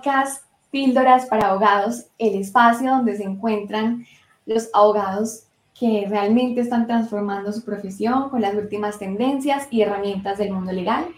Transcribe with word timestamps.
podcast 0.00 0.44
Píldoras 0.70 1.26
para 1.26 1.48
Abogados, 1.48 2.06
el 2.16 2.36
espacio 2.36 2.90
donde 2.90 3.18
se 3.18 3.24
encuentran 3.24 4.06
los 4.46 4.70
abogados 4.72 5.44
que 5.78 6.06
realmente 6.08 6.62
están 6.62 6.86
transformando 6.86 7.52
su 7.52 7.62
profesión 7.66 8.30
con 8.30 8.40
las 8.40 8.54
últimas 8.54 8.98
tendencias 8.98 9.68
y 9.70 9.82
herramientas 9.82 10.38
del 10.38 10.52
mundo 10.52 10.72
legal. 10.72 11.08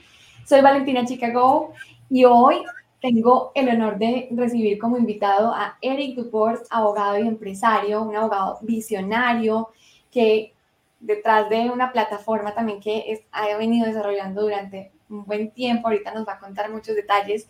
Soy 0.47 0.63
Valentina 0.63 1.05
Chicago 1.05 1.73
y 2.11 2.25
hoy 2.25 2.65
tengo 3.01 3.53
el 3.55 3.69
honor 3.69 3.99
de 3.99 4.29
recibir 4.33 4.81
como 4.81 4.97
invitado 4.97 5.55
a 5.55 5.79
Eric 5.81 6.17
Duport, 6.17 6.63
abogado 6.69 7.19
y 7.19 7.29
empresario, 7.29 8.03
un 8.03 8.17
abogado 8.17 8.59
visionario 8.63 9.69
que 10.11 10.55
detrás 10.99 11.49
de 11.51 11.71
una 11.71 11.93
plataforma 11.93 12.53
también 12.53 12.81
que 12.81 13.27
ha 13.31 13.57
venido 13.57 13.87
desarrollando 13.87 14.43
durante 14.43 14.91
un 15.09 15.25
buen 15.25 15.53
tiempo, 15.53 15.87
ahorita 15.87 16.13
nos 16.15 16.27
va 16.27 16.33
a 16.35 16.39
contar 16.41 16.71
muchos 16.71 16.97
detalles, 16.97 17.47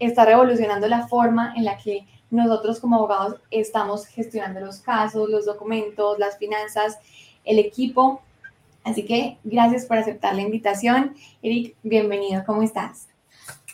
está 0.00 0.24
revolucionando 0.24 0.88
la 0.88 1.06
forma 1.06 1.52
en 1.56 1.64
la 1.64 1.76
que 1.76 2.06
nosotros 2.30 2.80
como 2.80 2.96
abogados 2.96 3.36
estamos 3.50 4.06
gestionando 4.06 4.60
los 4.60 4.78
casos, 4.78 5.28
los 5.28 5.44
documentos, 5.44 6.18
las 6.18 6.38
finanzas, 6.38 6.98
el 7.44 7.58
equipo. 7.58 8.22
Así 8.82 9.04
que 9.04 9.36
gracias 9.44 9.84
por 9.84 9.98
aceptar 9.98 10.34
la 10.34 10.42
invitación. 10.42 11.14
Eric, 11.42 11.76
bienvenido, 11.82 12.42
¿cómo 12.46 12.62
estás? 12.62 13.08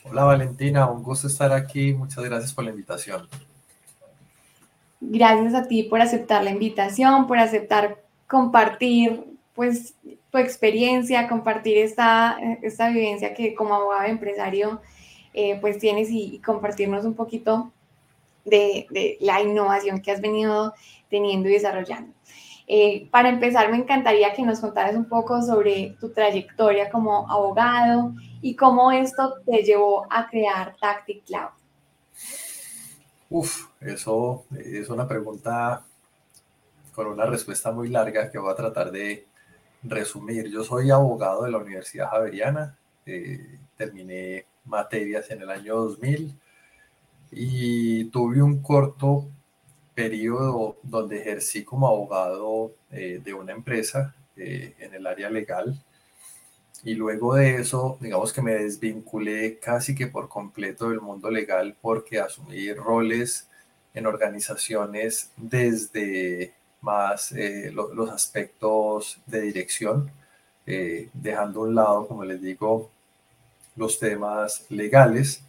Hola 0.03 0.25
Valentina, 0.25 0.89
un 0.89 1.01
gusto 1.01 1.27
estar 1.27 1.51
aquí. 1.53 1.93
Muchas 1.93 2.23
gracias 2.23 2.53
por 2.53 2.65
la 2.65 2.71
invitación. 2.71 3.27
Gracias 4.99 5.53
a 5.53 5.67
ti 5.67 5.83
por 5.83 6.01
aceptar 6.01 6.43
la 6.43 6.49
invitación, 6.49 7.27
por 7.27 7.37
aceptar 7.37 8.03
compartir 8.27 9.23
pues 9.53 9.95
tu 10.29 10.37
experiencia, 10.37 11.27
compartir 11.27 11.77
esta, 11.77 12.37
esta 12.61 12.89
vivencia 12.89 13.33
que 13.33 13.55
como 13.55 13.75
abogado 13.75 14.03
empresario 14.03 14.81
eh, 15.39 15.55
pues 15.61 15.77
tienes 15.77 16.09
y, 16.09 16.39
compartirnos 16.39 17.05
un 17.05 17.13
poquito 17.13 17.71
de, 18.43 19.17
la 19.21 19.39
innovación 19.39 20.01
que 20.01 20.11
has 20.11 20.19
venido 20.19 20.73
teniendo 21.11 21.47
y 21.47 21.51
desarrollando. 21.51 22.11
Eh, 22.65 23.07
para 23.11 23.29
empezar, 23.29 23.69
me 23.69 23.77
encantaría 23.77 24.33
que 24.33 24.41
nos 24.41 24.59
contaras 24.59 24.95
un 24.95 25.07
poco 25.07 25.43
sobre 25.43 25.95
tu 25.99 26.09
trayectoria 26.09 26.89
como 26.89 27.29
abogado 27.29 28.15
y 28.41 28.55
cómo 28.55 28.91
esto 28.91 29.35
te 29.45 29.61
llevó 29.61 30.07
a 30.09 30.27
crear 30.27 30.75
Tactic 30.81 31.23
Cloud. 31.25 31.51
Uf, 33.29 33.67
eso 33.79 34.43
es 34.57 34.89
una 34.89 35.07
pregunta 35.07 35.85
con 36.95 37.05
una 37.05 37.27
respuesta 37.27 37.71
muy 37.71 37.89
larga 37.89 38.31
que 38.31 38.39
voy 38.39 38.51
a 38.51 38.55
tratar 38.55 38.89
de 38.89 39.27
resumir. 39.83 40.49
Yo 40.49 40.63
soy 40.63 40.89
abogado 40.89 41.43
de 41.43 41.51
la 41.51 41.59
Universidad 41.59 42.09
Javeriana, 42.09 42.75
eh, 43.05 43.59
terminé 43.77 44.47
materias 44.67 45.29
en 45.31 45.41
el 45.41 45.49
año 45.49 45.75
2000 45.75 46.33
y 47.31 48.05
tuve 48.05 48.41
un 48.41 48.61
corto 48.61 49.29
periodo 49.95 50.77
donde 50.83 51.19
ejercí 51.21 51.63
como 51.63 51.87
abogado 51.87 52.71
eh, 52.91 53.19
de 53.23 53.33
una 53.33 53.51
empresa 53.51 54.15
eh, 54.35 54.75
en 54.79 54.93
el 54.93 55.07
área 55.07 55.29
legal. 55.29 55.75
Y 56.83 56.93
luego 56.93 57.35
de 57.35 57.55
eso, 57.55 57.97
digamos 57.99 58.31
que 58.31 58.41
me 58.43 58.53
desvinculé 58.53 59.57
casi 59.57 59.95
que 59.95 60.07
por 60.07 60.29
completo 60.29 60.89
del 60.89 61.01
mundo 61.01 61.31
legal 61.31 61.75
porque 61.81 62.19
asumí 62.19 62.71
roles 62.73 63.49
en 63.95 64.05
organizaciones 64.05 65.31
desde 65.35 66.53
más 66.81 67.31
eh, 67.31 67.71
los 67.73 68.09
aspectos 68.11 69.19
de 69.25 69.41
dirección, 69.41 70.11
dejando 71.13 71.61
a 71.61 71.63
un 71.63 71.75
lado, 71.75 72.07
como 72.07 72.25
les 72.25 72.41
digo, 72.41 72.91
los 73.77 73.99
temas 73.99 74.65
legales. 74.69 75.43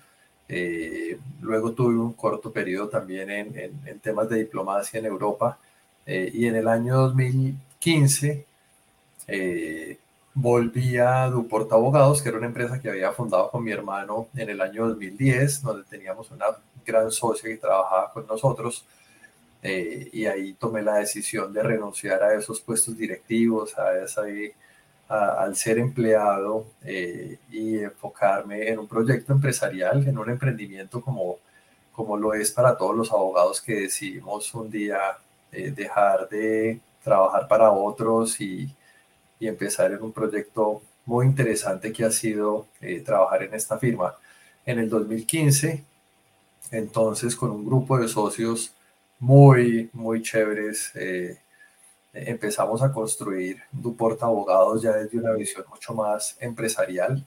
Eh, 0.48 1.18
luego 1.40 1.72
tuve 1.72 1.96
un 1.98 2.12
corto 2.14 2.50
periodo 2.52 2.88
también 2.88 3.30
en, 3.30 4.00
temas 4.00 4.28
de 4.30 4.38
diplomacia 4.38 4.98
en 4.98 5.04
Europa 5.06 5.58
eh, 6.06 6.30
y 6.32 6.46
en 6.46 6.56
el 6.56 6.68
año 6.68 6.96
2015 6.96 8.46
eh, 9.26 9.98
volví 10.32 10.96
a 10.96 11.26
Duport 11.26 11.70
Abogados, 11.72 12.22
que 12.22 12.30
era 12.30 12.38
una 12.38 12.46
empresa 12.46 12.80
que 12.80 12.88
había 12.88 13.12
fundado 13.12 13.50
con 13.50 13.62
mi 13.62 13.72
hermano 13.72 14.28
en 14.34 14.48
el 14.48 14.60
año 14.62 14.88
2010, 14.88 15.62
donde 15.62 15.84
teníamos 15.84 16.30
una 16.30 16.46
gran 16.86 17.10
socia 17.10 17.50
que 17.50 17.56
trabajaba 17.58 18.12
con 18.12 18.26
nosotros. 18.26 18.84
y 19.62 20.24
ahí 20.26 20.54
tomé 20.54 20.82
la 20.82 20.96
decisión 20.98 21.52
de 21.52 21.62
renunciar 21.62 22.22
a 22.22 22.34
esos 22.34 22.60
puestos 22.60 22.96
directivos, 22.96 23.76
a 23.76 23.90
al 25.08 25.56
ser 25.56 25.78
empleado 25.78 26.66
eh, 26.84 27.38
y 27.50 27.78
enfocarme 27.78 28.68
en 28.68 28.78
un 28.78 28.86
proyecto 28.86 29.32
empresarial, 29.32 30.06
en 30.06 30.18
un 30.18 30.28
emprendimiento 30.28 31.00
como, 31.00 31.38
como 31.92 32.16
lo 32.16 32.34
es 32.34 32.50
para 32.50 32.76
todos 32.76 32.94
los 32.94 33.10
abogados 33.10 33.60
que 33.62 33.74
decidimos 33.74 34.52
un 34.54 34.70
día 34.70 34.98
eh, 35.50 35.70
dejar 35.70 36.28
de 36.28 36.80
trabajar 37.02 37.48
para 37.48 37.72
otros 37.72 38.38
y, 38.40 38.70
y, 39.40 39.46
empezar 39.48 39.92
en 39.92 40.02
un 40.02 40.12
proyecto 40.12 40.82
muy 41.06 41.24
interesante 41.26 41.90
que 41.90 42.04
ha 42.04 42.10
sido 42.10 42.66
eh, 42.82 43.00
trabajar 43.00 43.44
en 43.44 43.54
esta 43.54 43.78
firma. 43.78 44.14
En 44.66 44.78
el 44.78 44.90
2015, 44.90 45.84
entonces 46.70 47.34
con 47.34 47.50
un 47.50 47.64
grupo 47.64 47.98
de 47.98 48.08
socios 48.08 48.74
muy, 49.18 49.88
muy 49.94 50.20
chéveres, 50.20 50.92
empezamos 52.12 52.82
a 52.82 52.92
construir 52.92 53.58
Duport 53.72 54.22
Abogados 54.22 54.82
ya 54.82 54.92
desde 54.92 55.18
una 55.18 55.32
visión 55.32 55.64
mucho 55.68 55.94
más 55.94 56.36
empresarial. 56.40 57.24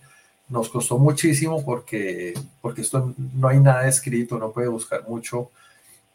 Nos 0.50 0.69
costó 0.69 0.97
muchísimo 0.97 1.64
porque, 1.64 2.34
porque 2.62 2.81
esto 2.81 3.14
no 3.18 3.47
hay 3.47 3.59
nada 3.59 3.88
escrito, 3.88 4.38
no 4.38 4.52
puede 4.52 4.68
buscar 4.68 5.08
mucho 5.08 5.50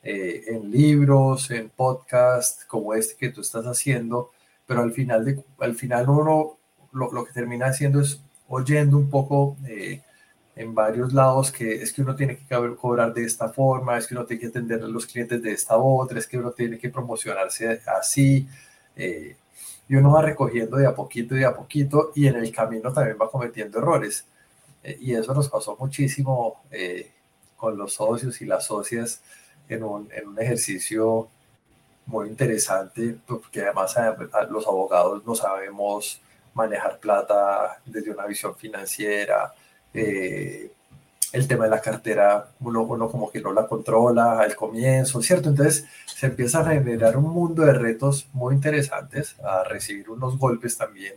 eh, 0.02 0.44
en 0.48 0.70
libros, 0.70 1.50
en 1.50 1.70
podcasts 1.70 2.64
como 2.66 2.94
este 2.94 3.16
que 3.16 3.30
tú 3.30 3.40
estás 3.40 3.64
haciendo, 3.64 4.30
pero 4.66 4.82
al 4.82 4.92
final, 4.92 5.24
de, 5.24 5.42
al 5.58 5.74
final 5.74 6.08
uno 6.08 6.58
lo, 6.92 7.12
lo 7.12 7.24
que 7.24 7.32
termina 7.32 7.66
haciendo 7.66 8.00
es 8.00 8.20
oyendo 8.48 8.96
un 8.98 9.10
poco 9.10 9.56
eh, 9.66 10.02
en 10.56 10.74
varios 10.74 11.12
lados 11.12 11.52
que 11.52 11.82
es 11.82 11.92
que 11.92 12.02
uno 12.02 12.16
tiene 12.16 12.38
que 12.38 12.76
cobrar 12.76 13.12
de 13.12 13.24
esta 13.24 13.50
forma, 13.50 13.98
es 13.98 14.06
que 14.06 14.14
uno 14.14 14.24
tiene 14.24 14.40
que 14.40 14.46
atender 14.48 14.82
a 14.82 14.88
los 14.88 15.06
clientes 15.06 15.42
de 15.42 15.52
esta 15.52 15.76
otra, 15.76 16.18
es 16.18 16.26
que 16.26 16.38
uno 16.38 16.50
tiene 16.50 16.78
que 16.78 16.88
promocionarse 16.88 17.82
así, 17.86 18.48
eh, 18.96 19.36
y 19.88 19.94
uno 19.94 20.12
va 20.12 20.22
recogiendo 20.22 20.78
de 20.78 20.86
a 20.86 20.94
poquito 20.94 21.34
de 21.34 21.44
a 21.44 21.54
poquito 21.54 22.10
y 22.14 22.26
en 22.26 22.36
el 22.36 22.50
camino 22.50 22.92
también 22.92 23.18
va 23.20 23.30
cometiendo 23.30 23.78
errores. 23.78 24.26
Eh, 24.82 24.98
y 25.00 25.14
eso 25.14 25.34
nos 25.34 25.48
pasó 25.48 25.76
muchísimo 25.78 26.62
eh, 26.70 27.12
con 27.56 27.76
los 27.76 27.92
socios 27.94 28.40
y 28.40 28.46
las 28.46 28.66
socias 28.66 29.22
en 29.68 29.82
un, 29.84 30.08
en 30.12 30.28
un 30.28 30.40
ejercicio 30.40 31.28
muy 32.06 32.28
interesante, 32.28 33.16
porque 33.26 33.62
además 33.62 33.96
los 34.50 34.66
abogados 34.66 35.24
no 35.26 35.34
sabemos 35.34 36.20
manejar 36.54 36.98
plata 36.98 37.80
desde 37.84 38.12
una 38.12 38.26
visión 38.26 38.56
financiera, 38.56 39.52
el 39.96 41.48
tema 41.48 41.64
de 41.64 41.70
la 41.70 41.80
cartera, 41.80 42.48
uno, 42.60 42.82
uno 42.82 43.10
como 43.10 43.30
que 43.30 43.40
no 43.40 43.52
la 43.52 43.66
controla 43.66 44.40
al 44.40 44.56
comienzo, 44.56 45.20
¿cierto? 45.22 45.48
Entonces 45.50 45.84
se 46.06 46.26
empieza 46.26 46.60
a 46.60 46.64
generar 46.64 47.16
un 47.16 47.30
mundo 47.30 47.64
de 47.64 47.72
retos 47.72 48.28
muy 48.32 48.54
interesantes, 48.54 49.36
a 49.40 49.64
recibir 49.64 50.08
unos 50.10 50.38
golpes 50.38 50.76
también 50.76 51.14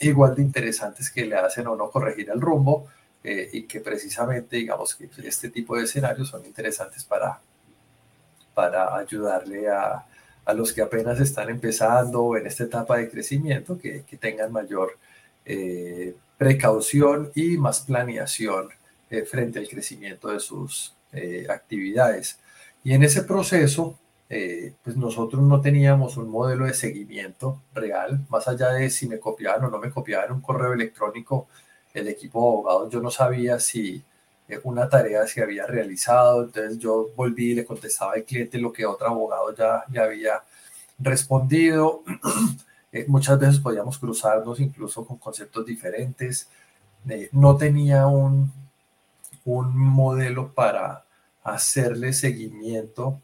igual 0.00 0.34
de 0.34 0.42
interesantes 0.42 1.10
que 1.10 1.26
le 1.26 1.36
hacen 1.36 1.66
a 1.66 1.70
uno 1.70 1.90
corregir 1.90 2.30
el 2.30 2.40
rumbo 2.40 2.86
eh, 3.22 3.48
y 3.52 3.62
que 3.64 3.80
precisamente, 3.80 4.56
digamos, 4.56 4.94
que 4.94 5.08
este 5.24 5.50
tipo 5.50 5.76
de 5.76 5.84
escenarios 5.84 6.28
son 6.28 6.44
interesantes 6.46 7.04
para, 7.04 7.40
para 8.54 8.96
ayudarle 8.96 9.68
a, 9.68 10.06
a 10.44 10.54
los 10.54 10.72
que 10.72 10.82
apenas 10.82 11.20
están 11.20 11.50
empezando 11.50 12.36
en 12.36 12.46
esta 12.46 12.64
etapa 12.64 12.96
de 12.96 13.10
crecimiento, 13.10 13.78
que, 13.78 14.04
que 14.04 14.16
tengan 14.16 14.50
mayor 14.52 14.96
eh, 15.44 16.14
precaución 16.40 17.30
y 17.34 17.58
más 17.58 17.80
planeación 17.80 18.70
eh, 19.10 19.24
frente 19.26 19.58
al 19.58 19.68
crecimiento 19.68 20.28
de 20.28 20.40
sus 20.40 20.94
eh, 21.12 21.46
actividades. 21.50 22.38
Y 22.82 22.94
en 22.94 23.02
ese 23.02 23.24
proceso, 23.24 23.98
eh, 24.30 24.72
pues 24.82 24.96
nosotros 24.96 25.42
no 25.42 25.60
teníamos 25.60 26.16
un 26.16 26.30
modelo 26.30 26.64
de 26.64 26.72
seguimiento 26.72 27.60
real, 27.74 28.24
más 28.30 28.48
allá 28.48 28.70
de 28.70 28.88
si 28.88 29.06
me 29.06 29.18
copiaban 29.18 29.66
o 29.66 29.70
no 29.70 29.78
me 29.78 29.90
copiaban 29.90 30.32
un 30.32 30.40
correo 30.40 30.72
electrónico, 30.72 31.46
el 31.92 32.08
equipo 32.08 32.40
de 32.40 32.48
abogados, 32.48 32.90
yo 32.90 33.02
no 33.02 33.10
sabía 33.10 33.60
si 33.60 34.02
una 34.64 34.88
tarea 34.88 35.26
se 35.26 35.42
había 35.42 35.66
realizado, 35.66 36.44
entonces 36.44 36.78
yo 36.78 37.10
volví 37.14 37.50
y 37.50 37.54
le 37.56 37.66
contestaba 37.66 38.14
al 38.14 38.24
cliente 38.24 38.56
lo 38.58 38.72
que 38.72 38.86
otro 38.86 39.08
abogado 39.08 39.54
ya, 39.54 39.84
ya 39.92 40.04
había 40.04 40.42
respondido. 40.98 42.02
muchas 43.08 43.38
veces 43.38 43.60
podíamos 43.60 43.98
cruzarnos 43.98 44.60
incluso 44.60 45.04
con 45.04 45.18
conceptos 45.18 45.64
diferentes. 45.66 46.48
no 47.32 47.56
tenía 47.56 48.06
un, 48.06 48.52
un 49.44 49.76
modelo 49.76 50.52
para 50.52 51.04
hacerle 51.42 52.12
seguimiento 52.12 53.20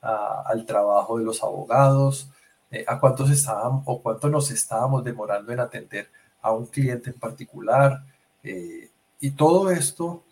al 0.00 0.64
trabajo 0.66 1.18
de 1.18 1.24
los 1.24 1.42
abogados, 1.42 2.30
eh, 2.70 2.84
a 2.86 3.00
cuántos 3.00 3.30
estaban 3.30 3.82
o 3.84 4.00
cuánto 4.00 4.28
nos 4.28 4.50
estábamos 4.50 5.02
demorando 5.02 5.52
en 5.52 5.60
atender 5.60 6.08
a 6.42 6.52
un 6.52 6.66
cliente 6.66 7.10
en 7.10 7.18
particular. 7.18 8.04
Eh, 8.44 8.90
y 9.20 9.30
todo 9.32 9.70
esto 9.70 10.22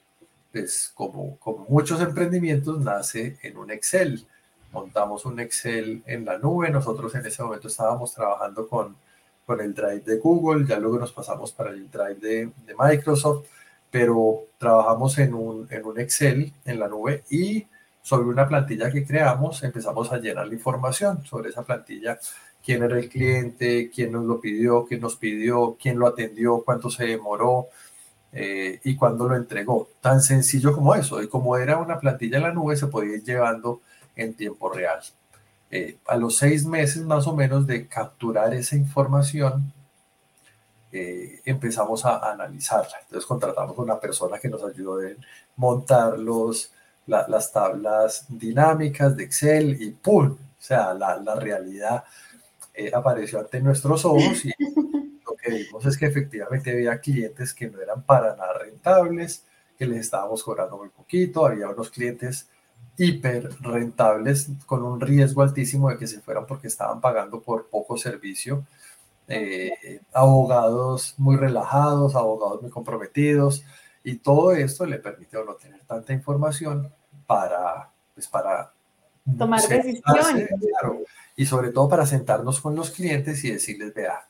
pues 0.55 0.93
como, 0.95 1.37
como 1.39 1.67
muchos 1.69 2.01
emprendimientos, 2.01 2.81
nace 2.81 3.39
en 3.43 3.57
un 3.57 3.73
Excel. 3.73 4.25
Montamos 4.75 5.25
un 5.25 5.41
Excel 5.41 6.03
en 6.05 6.27
la 6.27 6.37
nube. 6.37 6.69
Nosotros 6.71 7.15
en 7.15 7.25
ese 7.25 7.43
momento 7.43 7.69
estábamos 7.69 8.13
trabajando 8.13 8.69
con, 8.69 8.97
con 9.47 9.61
el 9.63 9.73
Drive 9.73 10.01
de 10.01 10.17
Google, 10.19 10.67
ya 10.67 10.79
luego 10.79 10.99
nos 10.99 11.13
pasamos 11.13 11.53
para 11.53 11.71
el 11.71 11.91
Drive 11.91 12.17
de, 12.17 12.51
de 12.67 12.75
Microsoft, 12.79 13.47
pero 13.91 14.49
trabajamos 14.59 15.17
en 15.19 15.33
un, 15.33 15.67
en 15.71 15.85
un 15.87 15.99
Excel 15.99 16.53
en 16.67 16.79
la 16.79 16.89
nube 16.89 17.25
y 17.31 17.67
sobre 18.03 18.29
una 18.29 18.47
plantilla 18.47 18.91
que 18.91 19.07
creamos 19.07 19.63
empezamos 19.63 20.13
a 20.13 20.19
llenar 20.19 20.47
la 20.47 20.55
información 20.55 21.25
sobre 21.25 21.49
esa 21.49 21.63
plantilla 21.63 22.19
quién 22.65 22.83
era 22.83 22.99
el 22.99 23.09
cliente, 23.09 23.91
quién 23.95 24.13
nos 24.13 24.25
lo 24.25 24.41
pidió, 24.41 24.87
quién 24.87 25.01
nos 25.01 25.17
pidió, 25.17 25.77
quién 25.81 25.99
lo 25.99 26.07
atendió, 26.07 26.63
cuánto 26.65 26.91
se 26.91 27.05
demoró 27.05 27.69
eh, 28.33 28.81
y 28.85 28.97
cuándo 28.97 29.29
lo 29.29 29.37
entregó. 29.37 29.89
Tan 30.01 30.23
sencillo 30.23 30.73
como 30.73 30.95
eso. 30.95 31.23
Y 31.23 31.29
como 31.29 31.57
era 31.59 31.77
una 31.77 31.99
plantilla 32.01 32.39
en 32.39 32.45
la 32.45 32.53
nube, 32.53 32.77
se 32.77 32.87
podía 32.87 33.17
ir 33.17 33.23
llevando 33.23 33.83
en 34.17 34.35
tiempo 34.35 34.71
real. 34.71 35.01
Eh, 35.71 35.99
a 36.07 36.17
los 36.17 36.37
seis 36.37 36.65
meses 36.65 37.03
más 37.03 37.27
o 37.27 37.35
menos 37.35 37.67
de 37.67 37.89
capturar 37.89 38.55
esa 38.55 38.77
información, 38.77 39.73
eh, 40.93 41.41
empezamos 41.45 42.05
a, 42.05 42.31
analizarla. 42.31 42.99
Entonces 43.03 43.27
contratamos 43.27 43.77
a 43.77 43.83
una 43.83 43.99
persona 43.99 44.39
que 44.39 44.49
nos 44.49 44.63
ayudó 44.63 45.01
a 45.01 45.11
montar 45.57 46.19
los, 46.19 46.73
las 47.07 47.53
tablas 47.53 48.27
dinámicas 48.29 49.17
de 49.17 49.25
Excel 49.25 49.83
y 49.83 49.91
¡pum! 49.91 50.37
O 50.37 50.63
sea, 50.67 50.95
la, 50.95 51.17
la 51.17 51.35
realidad 51.35 52.05
eh, 52.73 52.91
apareció 52.95 53.41
ante 53.41 53.61
nuestros 53.61 54.05
ojos 54.05 54.45
y 54.45 54.53
lo 55.25 55.37
que 55.37 55.51
vimos 55.51 55.87
es 55.87 55.97
que 55.97 56.07
efectivamente 56.07 56.73
había 56.73 56.99
clientes 56.99 57.55
que 57.55 57.69
no 57.69 57.81
eran 57.81 58.03
para 58.03 58.35
nada 58.35 58.59
rentables, 58.59 59.45
que 59.79 59.87
les 59.87 60.01
estábamos 60.01 60.43
cobrando 60.43 60.77
muy 60.77 60.89
poquito, 60.89 61.47
había 61.47 61.69
unos 61.69 61.91
clientes 61.91 62.49
hiper 62.97 63.51
rentables 63.61 64.49
con 64.67 64.83
un 64.83 65.01
riesgo 65.01 65.43
altísimo 65.43 65.91
de 65.91 65.99
que 65.99 66.07
se 66.07 66.21
fueran 66.21 66.47
porque 66.47 66.69
estaban 66.69 67.01
pagando 67.01 67.41
por 67.41 67.67
poco 67.67 67.97
servicio, 67.97 68.65
eh, 69.29 70.01
abogados 70.13 71.15
muy 71.17 71.37
relajados, 71.37 72.15
abogados 72.15 72.63
muy 72.63 72.71
comprometidos 72.71 73.65
y 74.03 74.17
todo 74.17 74.53
esto 74.53 74.85
le 74.87 74.99
permitió 74.99 75.45
no 75.45 75.55
tener 75.55 75.81
tanta 75.87 76.13
información 76.13 76.93
para, 77.27 77.91
pues 78.15 78.29
para 78.29 78.73
tomar 79.39 79.61
decisiones 79.63 80.51
y 81.37 81.47
sobre 81.47 81.71
todo 81.71 81.89
para 81.89 82.07
sentarnos 82.07 82.61
con 82.61 82.77
los 82.77 82.91
clientes 82.91 83.43
y 83.45 83.51
decirles, 83.51 83.95
vea, 83.95 84.29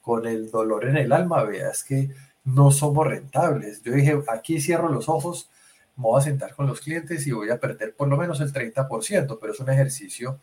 con 0.00 0.26
el 0.26 0.50
dolor 0.50 0.86
en 0.86 0.96
el 0.96 1.12
alma, 1.12 1.42
vea, 1.42 1.70
es 1.70 1.82
que 1.82 2.10
no 2.44 2.70
somos 2.70 3.06
rentables. 3.06 3.82
Yo 3.82 3.92
dije, 3.92 4.22
aquí 4.28 4.60
cierro 4.60 4.88
los 4.88 5.08
ojos, 5.08 5.50
me 5.96 6.02
voy 6.02 6.20
a 6.20 6.24
sentar 6.24 6.54
con 6.54 6.66
los 6.66 6.80
clientes 6.80 7.26
y 7.26 7.32
voy 7.32 7.50
a 7.50 7.58
perder 7.58 7.94
por 7.94 8.08
lo 8.08 8.16
menos 8.16 8.40
el 8.40 8.52
30%, 8.52 9.38
pero 9.40 9.52
es 9.52 9.60
un 9.60 9.70
ejercicio 9.70 10.38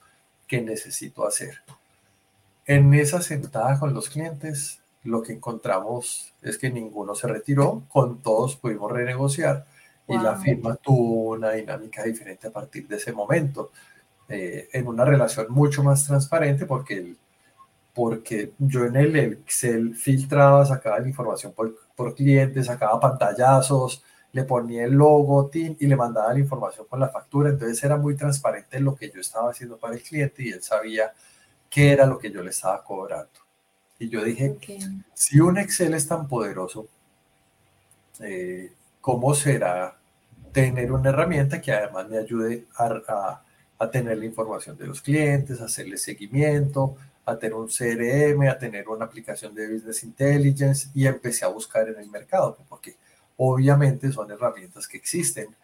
que 0.47 0.61
necesito 0.61 1.25
hacer. 1.25 1.61
En 2.65 2.93
esa 2.93 3.21
sentada 3.21 3.79
con 3.79 3.93
los 3.93 4.09
clientes, 4.09 4.79
lo 5.03 5.21
que 5.21 5.33
encontramos 5.33 6.33
es 6.41 6.57
que 6.57 6.71
ninguno 6.71 7.13
se 7.13 7.27
retiró, 7.27 7.83
con 7.89 8.21
todos 8.21 8.55
pudimos 8.55 8.91
renegociar 8.91 9.65
y 10.07 10.17
la 10.17 10.35
firma 10.35 10.75
tuvo 10.75 11.31
una 11.31 11.51
dinámica 11.51 12.03
diferente 12.03 12.47
a 12.47 12.51
partir 12.51 12.87
de 12.87 12.97
ese 12.97 13.13
momento. 13.13 13.71
Eh, 14.29 14.69
en 14.71 14.87
una 14.87 15.03
relación 15.03 15.47
mucho 15.49 15.83
más 15.83 16.05
transparente 16.05 16.65
porque, 16.65 17.15
porque 17.93 18.53
yo 18.57 18.85
en 18.85 18.95
el 18.95 19.15
Excel 19.15 19.95
filtraba, 19.95 20.65
sacaba 20.65 20.99
la 20.99 21.07
información 21.07 21.51
por, 21.53 21.75
por 21.95 22.15
cliente, 22.15 22.63
sacaba 22.63 22.99
pantallazos, 22.99 24.03
le 24.33 24.43
ponía 24.43 24.83
el 24.83 24.93
logo 24.93 25.49
y 25.53 25.87
le 25.87 25.95
mandaba 25.95 26.33
la 26.33 26.39
información 26.39 26.87
con 26.89 26.99
la 26.99 27.09
factura. 27.09 27.51
Entonces 27.51 27.81
era 27.83 27.97
muy 27.97 28.15
transparente 28.15 28.79
lo 28.79 28.95
que 28.95 29.09
yo 29.09 29.21
estaba 29.21 29.51
haciendo 29.51 29.77
para 29.77 29.93
el 29.93 30.01
cliente 30.01 30.43
y 30.43 30.49
él 30.49 30.61
sabía 30.61 31.13
qué 31.69 31.91
era 31.91 32.05
lo 32.05 32.17
que 32.17 32.31
yo 32.31 32.43
le 32.43 32.49
estaba 32.49 32.83
cobrando. 32.83 33.29
Y 33.99 34.09
yo 34.09 34.23
dije, 34.23 34.57
si 35.13 35.39
un 35.39 35.59
Excel 35.59 35.93
es 35.93 36.07
tan 36.07 36.27
poderoso, 36.27 36.87
eh, 38.19 38.73
¿cómo 38.99 39.35
será 39.35 39.97
tener 40.51 40.91
una 40.91 41.09
herramienta 41.09 41.61
que 41.61 41.71
además 41.71 42.09
me 42.09 42.17
ayude 42.17 42.65
a, 42.75 43.41
a 43.77 43.91
tener 43.91 44.17
la 44.17 44.25
información 44.25 44.75
de 44.77 44.87
los 44.87 45.01
clientes, 45.01 45.61
a 45.61 45.65
hacerle 45.65 45.97
seguimiento, 45.97 46.97
a 47.25 47.37
tener 47.37 47.53
un 47.53 47.67
CRM, 47.67 48.49
a 48.49 48.57
tener 48.57 48.89
una 48.89 49.05
aplicación 49.05 49.53
de 49.53 49.71
Business 49.71 50.03
Intelligence 50.03 50.89
y 50.93 51.05
empecé 51.05 51.45
a 51.45 51.49
buscar 51.49 51.87
en 51.87 51.99
el 51.99 52.09
mercado, 52.09 52.57
porque 52.67 52.95
obviamente 53.37 54.11
son 54.11 54.31
herramientas 54.31 54.87
que 54.87 54.97
existen. 54.97 55.55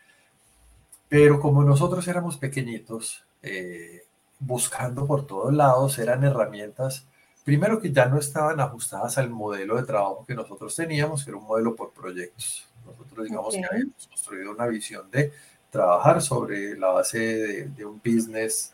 Pero 1.08 1.40
como 1.40 1.64
nosotros 1.64 2.08
éramos 2.08 2.38
pequeñitos, 2.38 3.24
eh, 3.42 4.04
buscando 4.40 5.06
por 5.06 5.26
todos 5.26 5.54
lados, 5.54 5.98
eran 6.00 6.24
herramientas, 6.24 7.06
primero 7.44 7.82
que 7.82 7.92
ya 7.92 8.06
no 8.06 8.20
estaban 8.20 8.60
ajustadas 8.60 9.18
al 9.18 9.30
modelo 9.30 9.76
de 9.76 9.84
trabajo 9.84 10.26
que 10.28 10.36
nosotros 10.36 10.76
teníamos, 10.76 11.24
que 11.24 11.32
era 11.32 11.40
un 11.40 11.46
modelo 11.46 11.76
por 11.76 11.92
proyectos. 11.92 12.68
Nosotros 12.86 13.26
digamos 13.26 13.56
que 13.56 13.66
habíamos 13.66 14.08
construido 14.08 14.52
una 14.52 14.68
visión 14.68 15.10
de 15.12 15.32
trabajar 15.70 16.22
sobre 16.22 16.78
la 16.78 16.90
base 16.90 17.70
de, 17.70 17.86
un 17.86 18.02
business, 18.04 18.72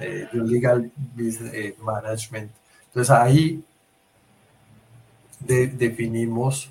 eh, 0.00 0.28
de 0.32 0.40
un 0.40 0.50
legal 0.50 0.90
business 1.14 1.54
eh, 1.54 1.76
management. 1.80 2.50
Entonces 2.86 3.10
ahí 3.10 3.64
definimos 5.40 6.70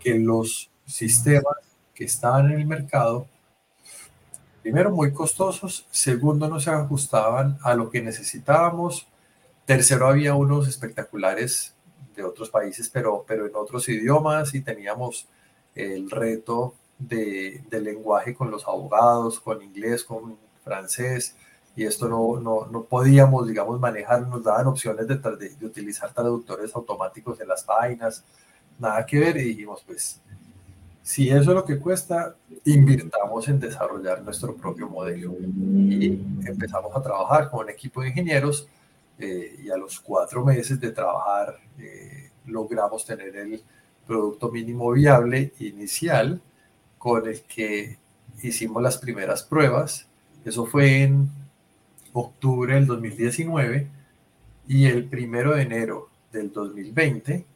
que 0.00 0.18
los 0.18 0.70
sistemas 0.86 1.56
que 1.94 2.04
estaban 2.04 2.50
en 2.50 2.60
el 2.60 2.66
mercado, 2.66 3.26
primero 4.62 4.90
muy 4.90 5.12
costosos, 5.12 5.86
segundo 5.90 6.48
no 6.48 6.60
se 6.60 6.70
ajustaban 6.70 7.58
a 7.62 7.74
lo 7.74 7.90
que 7.90 8.02
necesitábamos, 8.02 9.06
tercero 9.64 10.08
había 10.08 10.34
unos 10.34 10.68
espectaculares 10.68 11.74
de 12.14 12.24
otros 12.24 12.50
países, 12.50 12.88
pero, 12.88 13.24
pero 13.26 13.46
en 13.46 13.54
otros 13.54 13.88
idiomas 13.88 14.54
y 14.54 14.62
teníamos 14.62 15.28
el 15.74 16.10
reto 16.10 16.74
de, 16.98 17.64
lenguaje 17.70 18.34
con 18.34 18.50
los 18.50 18.66
abogados, 18.66 19.40
con 19.40 19.62
inglés, 19.62 20.02
con 20.02 20.38
francés, 20.64 21.36
y 21.76 21.84
esto 21.84 22.08
no, 22.08 22.40
no, 22.40 22.66
no 22.66 22.84
podíamos, 22.84 23.46
digamos, 23.46 23.78
manejar, 23.78 24.26
nos 24.26 24.42
daban 24.42 24.66
opciones 24.66 25.06
de, 25.06 25.16
de, 25.16 25.66
utilizar 25.66 26.12
traductores 26.12 26.74
automáticos 26.74 27.38
en 27.40 27.48
las 27.48 27.62
páginas, 27.64 28.24
nada 28.78 29.04
que 29.04 29.18
ver, 29.18 29.36
y 29.36 29.44
dijimos, 29.44 29.82
pues, 29.86 30.20
si 31.06 31.28
eso 31.28 31.38
es 31.38 31.46
lo 31.46 31.64
que 31.64 31.78
cuesta, 31.78 32.34
invirtamos 32.64 33.46
en 33.46 33.60
desarrollar 33.60 34.22
nuestro 34.22 34.56
propio 34.56 34.88
modelo. 34.88 35.36
Y 35.38 36.06
empezamos 36.44 36.96
a 36.96 37.00
trabajar 37.00 37.48
con 37.48 37.60
un 37.60 37.70
equipo 37.70 38.02
de 38.02 38.08
ingenieros, 38.08 38.66
eh, 39.16 39.56
y 39.62 39.70
a 39.70 39.76
los 39.76 40.00
cuatro 40.00 40.44
meses 40.44 40.80
de 40.80 40.90
trabajar, 40.90 41.60
eh, 41.78 42.30
logramos 42.46 43.06
tener 43.06 43.36
el 43.36 43.62
producto 44.04 44.50
mínimo 44.50 44.90
viable 44.90 45.52
inicial, 45.60 46.40
con 46.98 47.28
el 47.28 47.40
que 47.42 47.98
hicimos 48.42 48.82
las 48.82 48.98
primeras 48.98 49.44
pruebas. 49.44 50.08
Eso 50.44 50.66
fue 50.66 51.04
en 51.04 51.30
octubre 52.14 52.74
del 52.74 52.86
2019 52.86 53.86
y 54.66 54.86
el 54.86 55.04
primero 55.04 55.54
de 55.54 55.62
enero 55.62 56.08
del 56.32 56.52
2020 56.52 57.46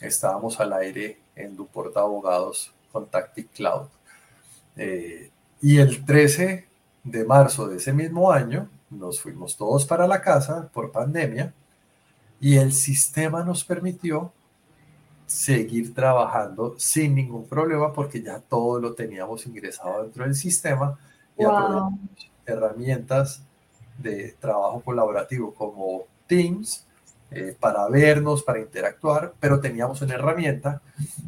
estábamos 0.00 0.60
al 0.60 0.72
aire 0.74 1.18
en 1.34 1.56
Duporta 1.56 1.98
Abogados 1.98 2.72
con 2.94 3.06
Tactic 3.08 3.50
Cloud. 3.52 3.88
Eh, 4.76 5.30
y 5.60 5.78
el 5.78 6.04
13 6.04 6.64
de 7.02 7.24
marzo 7.24 7.66
de 7.66 7.78
ese 7.78 7.92
mismo 7.92 8.30
año 8.30 8.68
nos 8.88 9.20
fuimos 9.20 9.56
todos 9.56 9.84
para 9.84 10.06
la 10.06 10.22
casa 10.22 10.70
por 10.72 10.92
pandemia 10.92 11.52
y 12.40 12.56
el 12.56 12.72
sistema 12.72 13.42
nos 13.42 13.64
permitió 13.64 14.32
seguir 15.26 15.92
trabajando 15.92 16.76
sin 16.78 17.16
ningún 17.16 17.48
problema 17.48 17.92
porque 17.92 18.22
ya 18.22 18.38
todo 18.38 18.78
lo 18.78 18.94
teníamos 18.94 19.44
ingresado 19.46 20.04
dentro 20.04 20.24
del 20.24 20.36
sistema 20.36 20.96
y 21.36 21.42
herramientas 22.46 23.42
de 23.98 24.36
trabajo 24.38 24.80
colaborativo 24.82 25.52
como 25.52 26.04
Teams 26.28 26.86
eh, 27.30 27.56
para 27.58 27.88
vernos, 27.88 28.42
para 28.42 28.60
interactuar, 28.60 29.34
pero 29.40 29.60
teníamos 29.60 30.00
una 30.02 30.14
herramienta 30.14 30.82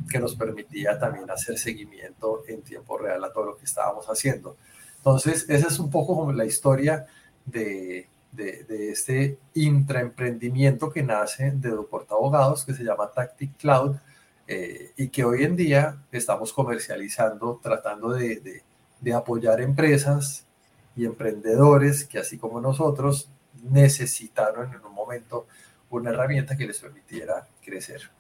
que 0.09 0.21
nos 0.21 0.37
permitía 0.37 0.99
también 0.99 1.31
hacer 1.31 1.59
seguimiento 1.59 2.43
en 2.47 2.63
tiempo 2.63 2.97
real 2.97 3.25
a 3.25 3.33
todo 3.33 3.47
lo 3.47 3.57
que 3.57 3.65
estábamos 3.65 4.07
haciendo. 4.07 4.57
Entonces, 4.99 5.47
esa 5.49 5.69
es 5.69 5.79
un 5.79 5.91
poco 5.91 6.17
como 6.17 6.33
la 6.33 6.45
historia 6.45 7.07
de, 7.45 8.09
de, 8.33 8.91
este 8.91 9.39
intraemprendimiento 9.55 10.91
que 10.91 11.03
nace 11.03 11.53
de 11.53 11.71
Duporta 11.71 12.15
Abogados, 12.15 12.65
que 12.65 12.75
se 12.75 12.85
llama 12.85 13.11
Tactic 13.11 13.57
Cloud, 13.57 13.97
eh, 14.47 14.93
y 14.97 15.09
que 15.09 15.25
hoy 15.25 15.43
en 15.43 15.57
día 15.57 16.03
estamos 16.13 16.53
comercializando, 16.53 17.59
tratando 17.63 18.11
de, 18.11 18.63
de, 19.01 19.13
apoyar 19.15 19.61
empresas 19.61 20.47
y 20.95 21.05
emprendedores 21.05 22.05
que 22.05 22.19
así 22.19 22.39
como 22.39 22.61
nosotros 22.61 23.29
necesitaron 23.63 24.73
en 24.73 24.85
un 24.85 24.93
momento 24.93 25.47
una 25.91 26.11
herramienta 26.11 26.57
que 26.57 26.67
les 26.67 26.79
permitiera 26.79 27.47
crecer. 27.65 28.11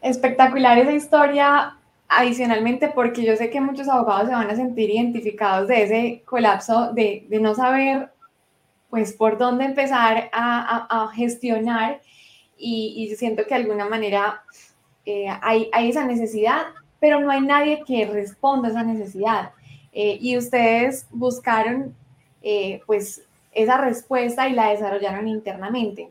Espectacular 0.00 0.78
esa 0.78 0.92
historia 0.92 1.78
adicionalmente, 2.08 2.88
porque 2.88 3.24
yo 3.24 3.36
sé 3.36 3.50
que 3.50 3.60
muchos 3.60 3.88
abogados 3.88 4.28
se 4.28 4.34
van 4.34 4.50
a 4.50 4.56
sentir 4.56 4.90
identificados 4.90 5.68
de 5.68 5.82
ese 5.82 6.22
colapso 6.24 6.92
de, 6.92 7.26
no 7.40 7.54
saber, 7.54 8.10
pues, 8.90 9.12
por 9.12 9.38
dónde 9.38 9.64
empezar 9.64 10.30
a, 10.32 11.10
gestionar 11.14 12.00
y, 12.56 13.14
siento 13.16 13.42
que 13.44 13.54
de 13.54 13.62
alguna 13.62 13.86
manera 13.86 14.42
eh, 15.04 15.26
hay, 15.42 15.68
hay, 15.72 15.90
esa 15.90 16.04
necesidad, 16.04 16.66
pero 17.00 17.20
no 17.20 17.30
hay 17.30 17.40
nadie 17.40 17.82
que 17.86 18.06
responda 18.06 18.68
a 18.68 18.70
esa 18.70 18.82
necesidad. 18.82 19.52
Eh, 19.92 20.18
y 20.20 20.36
ustedes 20.36 21.06
buscaron, 21.10 21.94
eh, 22.42 22.80
pues, 22.86 23.22
esa 23.54 23.78
respuesta 23.78 24.48
y 24.48 24.52
la 24.52 24.70
desarrollaron 24.70 25.28
internamente. 25.28 26.10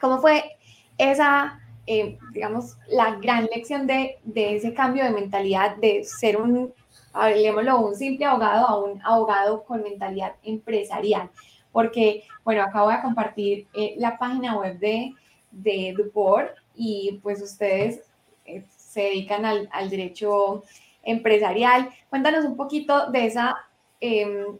¿Cómo 0.00 0.20
fue 0.20 0.56
esa 0.98 1.60
eh, 1.86 2.16
digamos, 2.32 2.76
la 2.88 3.16
gran 3.16 3.46
lección 3.46 3.88
de, 3.88 4.18
de, 4.22 4.56
ese 4.56 4.72
cambio 4.72 5.02
de 5.02 5.10
mentalidad 5.10 5.76
de 5.76 6.04
ser 6.04 6.36
un, 6.36 6.72
hablemoslo, 7.12 7.80
un 7.80 7.96
simple 7.96 8.24
abogado 8.24 8.66
a 8.68 8.78
un 8.78 9.02
abogado 9.02 9.64
con 9.64 9.82
mentalidad 9.82 10.34
empresarial. 10.44 11.30
Porque, 11.72 12.24
bueno, 12.44 12.62
acabo 12.62 12.90
de 12.90 13.00
compartir 13.02 13.66
eh, 13.74 13.94
la 13.96 14.16
página 14.16 14.56
web 14.58 14.78
de, 14.78 15.12
de 15.50 15.94
Duport 15.96 16.50
y 16.76 17.18
pues 17.22 17.42
ustedes 17.42 18.02
eh, 18.44 18.64
se 18.76 19.00
dedican 19.02 19.44
al, 19.44 19.68
al, 19.72 19.90
derecho 19.90 20.62
empresarial. 21.02 21.90
Cuéntanos 22.10 22.44
un 22.44 22.56
poquito 22.56 23.10
de 23.10 23.26
esa, 23.26 23.56
em, 24.00 24.58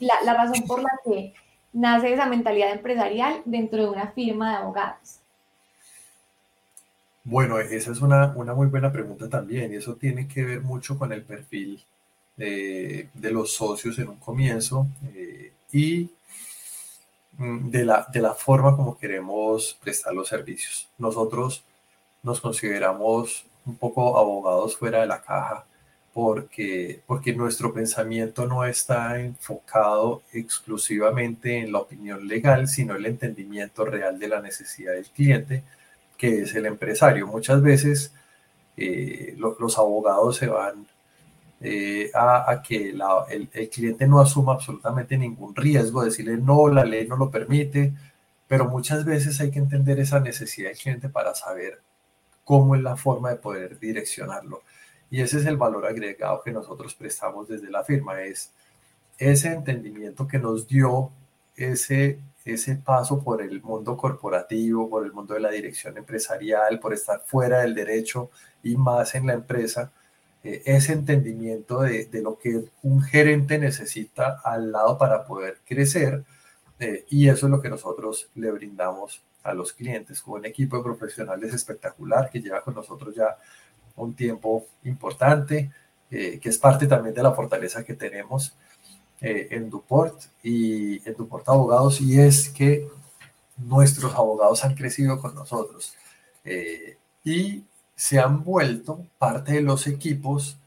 la, 0.00 0.14
la 0.24 0.34
razón 0.34 0.66
por 0.66 0.82
la 0.82 0.90
que 1.04 1.32
nace 1.76 2.10
esa 2.12 2.24
mentalidad 2.26 2.72
empresarial 2.72 3.42
dentro 3.44 3.82
de 3.82 3.88
una 3.90 4.08
firma 4.08 4.50
de 4.50 4.56
abogados. 4.56 5.20
Bueno, 7.22 7.58
esa 7.58 7.92
es 7.92 8.00
una, 8.00 8.32
una, 8.34 8.54
muy 8.54 8.68
buena 8.68 8.90
pregunta 8.90 9.28
también, 9.28 9.72
y 9.72 9.76
eso 9.76 9.94
tiene 9.94 10.26
que 10.26 10.42
ver 10.44 10.60
mucho 10.62 10.98
con 10.98 11.12
el 11.12 11.22
perfil 11.22 11.84
de, 12.36 13.08
de 13.12 13.30
los 13.30 13.52
socios 13.52 13.98
en 13.98 14.08
un 14.08 14.16
comienzo 14.16 14.86
eh, 15.14 15.52
y 15.70 16.08
mm, 17.36 17.68
de 17.68 17.84
la, 17.84 18.06
de 18.10 18.20
la 18.20 18.32
forma 18.32 18.74
como 18.74 18.96
queremos 18.96 19.76
prestar 19.82 20.14
los 20.14 20.28
servicios. 20.28 20.88
Nosotros 20.96 21.62
nos 22.22 22.40
consideramos 22.40 23.44
un 23.66 23.76
poco 23.76 24.16
abogados 24.16 24.76
fuera 24.76 25.00
de 25.00 25.08
la 25.08 25.20
caja 25.20 25.66
porque, 26.16 27.02
porque 27.06 27.34
nuestro 27.34 27.74
pensamiento 27.74 28.46
no 28.46 28.64
está 28.64 29.20
enfocado 29.20 30.22
exclusivamente 30.32 31.58
en 31.58 31.72
la 31.72 31.80
opinión 31.80 32.26
legal, 32.26 32.68
sino 32.68 32.96
el 32.96 33.04
entendimiento 33.04 33.84
real 33.84 34.18
de 34.18 34.28
la 34.28 34.40
necesidad 34.40 34.94
del 34.94 35.04
cliente 35.04 35.62
que 36.16 36.40
es 36.40 36.54
el 36.54 36.64
empresario. 36.64 37.26
Muchas 37.26 37.60
veces 37.60 38.14
eh, 38.78 39.36
los 39.36 39.76
abogados 39.76 40.36
se 40.38 40.46
van 40.46 40.86
eh, 41.60 42.10
a, 42.14 42.62
que 42.66 42.94
el, 43.28 43.68
cliente 43.68 44.06
no 44.06 44.18
asuma 44.18 44.54
absolutamente 44.54 45.18
ningún 45.18 45.54
riesgo, 45.54 46.02
decirle 46.02 46.38
no, 46.38 46.68
la 46.68 46.86
ley 46.86 47.06
no 47.06 47.18
lo 47.18 47.30
permite, 47.30 47.92
pero 48.48 48.64
muchas 48.64 49.04
veces 49.04 49.38
hay 49.42 49.50
que 49.50 49.58
entender 49.58 50.00
esa 50.00 50.18
necesidad 50.20 50.70
del 50.70 50.78
cliente 50.78 51.10
para 51.10 51.34
saber 51.34 51.82
cómo 52.42 52.74
es 52.74 52.80
la 52.80 52.96
forma 52.96 53.28
de 53.28 53.36
poder 53.36 53.78
direccionarlo. 53.78 54.62
Y 55.10 55.20
ese 55.20 55.38
es 55.38 55.46
el 55.46 55.56
valor 55.56 55.86
agregado 55.86 56.42
que 56.42 56.52
nosotros 56.52 56.94
prestamos 56.94 57.48
desde 57.48 57.70
la 57.70 57.84
firma, 57.84 58.22
es 58.22 58.52
ese 59.18 59.52
entendimiento 59.52 60.26
que 60.26 60.38
nos 60.38 60.66
dio 60.66 61.10
ese 61.56 62.18
ese 62.46 62.76
paso 62.76 63.22
por 63.22 63.42
el 63.42 63.60
mundo 63.60 63.96
corporativo, 63.96 64.88
por 64.88 65.04
el 65.04 65.12
mundo 65.12 65.34
de 65.34 65.40
la 65.40 65.50
dirección 65.50 65.98
empresarial, 65.98 66.78
por 66.78 66.94
estar 66.94 67.20
fuera 67.26 67.60
del 67.60 67.74
derecho 67.74 68.30
y 68.62 68.76
más 68.76 69.16
en 69.16 69.26
la 69.26 69.32
empresa, 69.34 69.92
eh, 70.44 70.62
ese 70.64 70.92
entendimiento 70.92 71.80
de, 71.82 72.08
lo 72.22 72.38
que 72.38 72.64
un 72.82 73.02
gerente 73.02 73.58
necesita 73.58 74.40
al 74.44 74.70
lado 74.70 74.96
para 74.96 75.24
poder 75.26 75.58
crecer. 75.66 76.24
Eh, 76.78 77.04
y 77.10 77.28
eso 77.28 77.46
es 77.46 77.50
lo 77.50 77.60
que 77.60 77.68
nosotros 77.68 78.30
le 78.36 78.50
brindamos 78.52 79.22
a 79.42 79.52
los 79.54 79.72
clientes, 79.72 80.22
con 80.22 80.40
un 80.40 80.44
equipo 80.44 80.76
de 80.76 80.84
profesionales 80.84 81.52
espectacular 81.52 82.30
que 82.30 82.40
lleva 82.40 82.62
con 82.62 82.74
nosotros 82.74 83.14
ya 83.14 83.36
un 83.96 84.14
tiempo 84.14 84.66
importante, 84.84 85.70
eh, 86.10 86.38
que 86.40 86.48
es 86.48 86.58
parte 86.58 86.86
también 86.86 87.14
de 87.14 87.22
la 87.22 87.32
fortaleza 87.32 87.84
que 87.84 87.94
tenemos 87.94 88.54
eh, 89.20 89.48
en 89.50 89.70
Duport 89.70 90.22
y 90.42 91.06
en 91.08 91.14
Duport 91.16 91.48
Abogados 91.48 92.00
y 92.00 92.20
es 92.20 92.50
que 92.50 92.88
nuestros 93.56 94.14
abogados 94.14 94.64
han 94.64 94.74
crecido 94.74 95.20
con 95.20 95.34
nosotros 95.34 95.94
eh, 96.44 96.98
y 97.24 97.64
se 97.94 98.18
han 98.18 98.44
vuelto 98.44 99.06
parte 99.18 99.54
de 99.54 99.62
los 99.62 99.86
equipos 99.86 100.58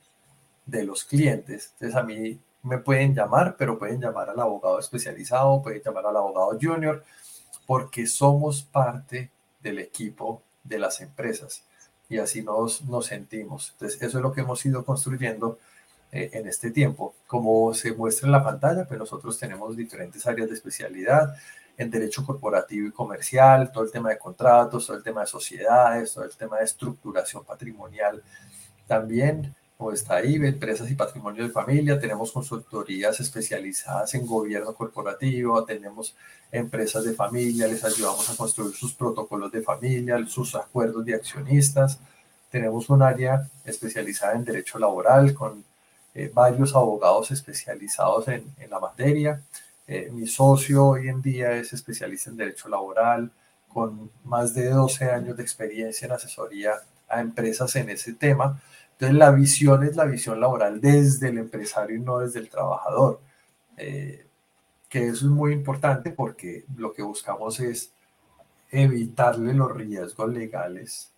de 0.65 0.83
los 0.83 1.03
clientes. 1.03 1.71
Entonces 1.73 1.95
a 1.95 2.03
mí 2.03 2.39
me 2.63 2.79
pueden 2.79 3.15
llamar, 3.15 3.55
pero 3.57 3.77
pueden 3.79 4.01
llamar 4.01 4.29
al 4.29 4.39
abogado 4.39 4.79
especializado, 4.79 5.61
pueden 5.61 5.81
llamar 5.83 6.07
al 6.07 6.17
abogado 6.17 6.57
junior, 6.59 7.03
porque 7.65 8.07
somos 8.07 8.63
parte 8.63 9.29
del 9.61 9.79
equipo 9.79 10.41
de 10.63 10.79
las 10.79 11.01
empresas 11.01 11.63
y 12.09 12.17
así 12.17 12.41
nos, 12.41 12.81
sentimos. 13.05 13.69
Entonces 13.73 14.01
eso 14.01 14.17
es 14.17 14.23
lo 14.23 14.33
que 14.33 14.41
hemos 14.41 14.65
ido 14.65 14.83
construyendo 14.83 15.59
eh, 16.11 16.31
en 16.33 16.47
este 16.47 16.71
tiempo. 16.71 17.13
Como 17.27 17.73
se 17.75 17.93
muestra 17.93 18.25
en 18.25 18.31
la 18.31 18.43
pantalla, 18.43 18.85
pues 18.85 18.99
nosotros 18.99 19.37
tenemos 19.37 19.77
diferentes 19.77 20.25
áreas 20.25 20.49
de 20.49 20.55
especialidad 20.55 21.35
en 21.77 21.89
derecho 21.89 22.25
corporativo 22.25 22.87
y 22.87 22.91
comercial, 22.91 23.71
todo 23.71 23.85
el 23.85 23.91
tema 23.91 24.09
de 24.09 24.17
contratos, 24.17 24.87
todo 24.87 24.97
el 24.97 25.03
tema 25.03 25.21
de 25.21 25.27
sociedades, 25.27 26.13
todo 26.13 26.25
el 26.25 26.35
tema 26.35 26.57
de 26.57 26.65
estructuración 26.65 27.45
patrimonial. 27.45 28.21
También, 28.85 29.55
como 29.79 29.93
está 29.93 30.17
ahí, 30.17 30.35
empresas 30.35 30.91
y 30.91 30.93
patrimonio 30.93 31.41
de 31.41 31.51
familia, 31.51 31.97
tenemos 31.97 32.33
consultorías 32.33 33.17
especializadas 33.21 34.13
en 34.13 34.27
gobierno 34.27 34.73
corporativo, 34.73 35.63
tenemos 35.63 36.17
empresas 36.51 37.05
de 37.05 37.13
familia, 37.13 37.65
les 37.65 37.85
ayudamos 37.85 38.29
a 38.29 38.35
construir 38.35 38.75
sus 38.75 38.93
protocolos 38.93 39.49
de 39.53 39.61
familia, 39.61 40.21
sus 40.27 40.53
acuerdos 40.55 41.05
de 41.05 41.15
accionistas. 41.15 41.97
Tenemos 42.51 42.89
un 42.89 43.01
área 43.01 43.49
especializada 43.63 44.33
en 44.33 44.43
derecho 44.43 44.79
laboral 44.79 45.33
con 45.33 45.63
eh, 46.13 46.29
varios 46.33 46.75
abogados 46.75 47.31
especializados 47.31 48.27
en, 48.27 48.53
la 48.69 48.81
materia. 48.81 49.41
Eh, 49.87 50.09
mi 50.11 50.27
socio 50.27 50.87
hoy 50.87 51.07
en 51.07 51.21
día 51.21 51.53
es 51.53 51.71
especialista 51.71 52.29
en 52.29 52.35
derecho 52.35 52.67
laboral, 52.67 53.31
con 53.69 54.11
más 54.25 54.53
de 54.53 54.71
12 54.71 55.09
años 55.09 55.37
de 55.37 55.43
experiencia 55.43 56.05
en 56.05 56.11
asesoría 56.11 56.73
a 57.07 57.21
empresas 57.21 57.73
en 57.77 57.89
ese 57.89 58.11
tema. 58.11 58.61
Entonces, 58.99 59.17
la 59.17 59.31
visión 59.31 59.83
es 59.85 59.95
la 59.95 60.03
visión 60.03 60.41
laboral 60.41 60.81
desde 60.81 61.29
el 61.29 61.37
empresario 61.37 61.95
y 61.95 62.01
no 62.01 62.19
desde 62.19 62.39
el 62.39 62.49
trabajador, 62.49 63.21
eh, 63.77 64.27
que 64.89 65.07
eso 65.07 65.25
es 65.27 65.31
muy 65.31 65.53
importante 65.53 66.11
porque 66.11 66.65
lo 66.75 66.91
que 66.91 67.01
buscamos 67.01 67.61
es 67.61 67.93
evitarle 68.69 69.53
los 69.53 69.73
riesgos 69.73 70.29
legales 70.33 71.11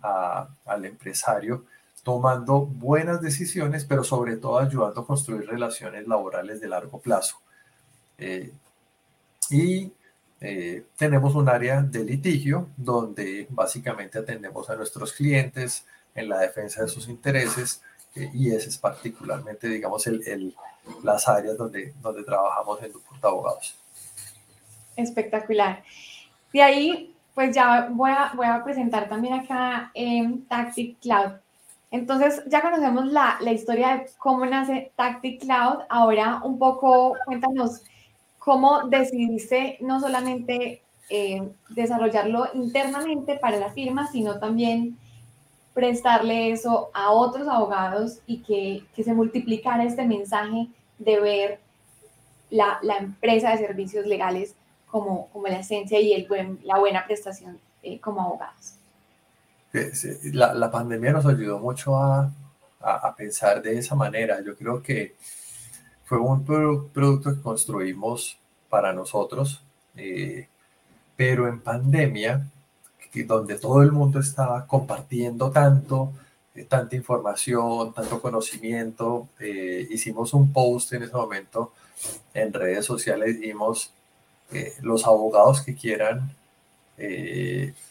al 0.00 0.84
empresario 0.84 1.64
tomando 2.02 2.64
buenas 2.64 3.20
decisiones, 3.20 3.84
pero 3.84 4.02
sobre 4.02 4.36
todo 4.36 4.58
ayudando 4.58 5.02
a 5.02 5.06
construir 5.06 5.46
relaciones 5.46 6.06
laborales 6.08 6.60
de 6.60 6.68
largo 6.68 7.00
plazo. 7.00 7.36
Eh, 8.16 8.50
y 9.50 9.92
eh, 10.40 10.86
tenemos 10.96 11.34
un 11.34 11.50
área 11.50 11.82
de 11.82 12.02
litigio 12.04 12.68
donde 12.78 13.46
básicamente 13.50 14.20
atendemos 14.20 14.70
a 14.70 14.76
nuestros 14.76 15.12
clientes 15.12 15.84
en 16.16 16.28
la 16.28 16.40
defensa 16.40 16.82
de 16.82 16.88
sus 16.88 17.08
intereses 17.08 17.82
eh, 18.14 18.30
y 18.32 18.50
ese 18.50 18.68
es 18.70 18.78
particularmente, 18.78 19.68
digamos, 19.68 20.06
el, 20.06 20.26
el, 20.26 20.54
las 21.02 21.28
áreas 21.28 21.56
donde, 21.56 21.94
donde 22.00 22.24
trabajamos 22.24 22.82
en 22.82 22.92
Duporta 22.92 23.28
Abogados. 23.28 23.76
Espectacular. 24.96 25.82
De 26.52 26.62
ahí, 26.62 27.14
pues 27.34 27.54
ya 27.54 27.88
voy 27.90 28.10
a, 28.10 28.32
voy 28.34 28.46
a 28.46 28.64
presentar 28.64 29.08
también 29.08 29.34
acá 29.34 29.90
en 29.94 30.46
Taxi 30.46 30.96
Cloud 31.00 31.32
entonces, 31.90 32.42
ya 32.46 32.62
conocemos 32.62 33.06
la, 33.06 33.38
la, 33.40 33.52
historia 33.52 33.96
de 33.96 34.10
cómo 34.18 34.44
nace 34.44 34.92
Tactic 34.96 35.40
Cloud. 35.40 35.84
Ahora, 35.88 36.40
un 36.44 36.58
poco, 36.58 37.14
cuéntanos 37.24 37.82
cómo 38.38 38.88
decidiste 38.88 39.78
no 39.80 40.00
solamente 40.00 40.82
eh, 41.10 41.48
desarrollarlo 41.70 42.48
internamente 42.54 43.36
para 43.36 43.56
la 43.58 43.70
firma, 43.70 44.08
sino 44.08 44.38
también 44.38 44.98
prestarle 45.76 46.50
eso 46.50 46.90
a 46.92 47.12
otros 47.12 47.46
abogados 47.46 48.20
y 48.26 48.38
que, 48.38 48.82
que 48.96 49.04
se 49.04 49.12
multiplicara 49.12 49.84
este 49.84 50.06
mensaje 50.06 50.68
de 50.98 51.20
ver 51.20 51.60
la, 52.50 52.78
la 52.82 52.96
empresa 52.96 53.50
de 53.50 53.58
servicios 53.58 54.06
legales 54.06 54.56
como, 54.90 55.28
como 55.28 55.46
la 55.46 55.60
esencia 55.60 56.00
y 56.00 56.12
el 56.14 56.26
la 56.64 56.78
buena 56.78 57.04
prestación 57.04 57.60
eh, 57.82 58.00
como 58.00 58.22
abogados 58.22 58.76
la, 60.32 60.54
la, 60.54 60.70
pandemia 60.70 61.12
nos 61.12 61.26
ayudó 61.26 61.58
mucho 61.58 61.96
a, 61.96 62.32
a, 62.80 63.14
pensar 63.14 63.62
de 63.62 63.78
esa 63.78 63.94
manera. 63.94 64.40
Yo 64.44 64.56
creo 64.56 64.82
que 64.82 65.16
fue 66.04 66.18
un 66.18 66.44
producto 66.44 67.34
que 67.34 67.42
construimos 67.42 68.38
para 68.68 68.92
nosotros, 68.92 69.62
eh, 69.96 70.48
pero 71.16 71.48
en 71.48 71.60
pandemia, 71.60 72.46
donde 73.26 73.56
todo 73.56 73.82
el 73.82 73.92
mundo 73.92 74.20
estaba 74.20 74.66
compartiendo 74.66 75.50
tanto, 75.50 76.12
eh, 76.54 76.64
tanta 76.64 76.96
información, 76.96 77.92
tanto 77.94 78.20
conocimiento. 78.20 79.28
Eh, 79.40 79.86
hicimos 79.90 80.34
un 80.34 80.52
post 80.52 80.92
en 80.92 81.04
ese 81.04 81.14
momento 81.14 81.72
en 82.34 82.52
redes 82.52 82.84
sociales, 82.84 83.40
dimos 83.40 83.92
los 84.82 85.04
abogados 85.06 85.60
que 85.62 85.74
quieran 85.74 86.30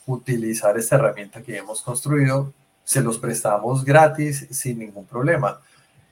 utilizar 0.05 0.77
esta 0.77 0.95
herramienta 0.95 1.41
que 1.41 1.57
hemos 1.57 1.81
construido, 1.81 2.53
se 2.85 3.01
los 3.01 3.17
prestamos 3.17 3.83
gratis 3.83 4.47
sin 4.51 4.79
ningún 4.79 5.05
problema. 5.05 5.59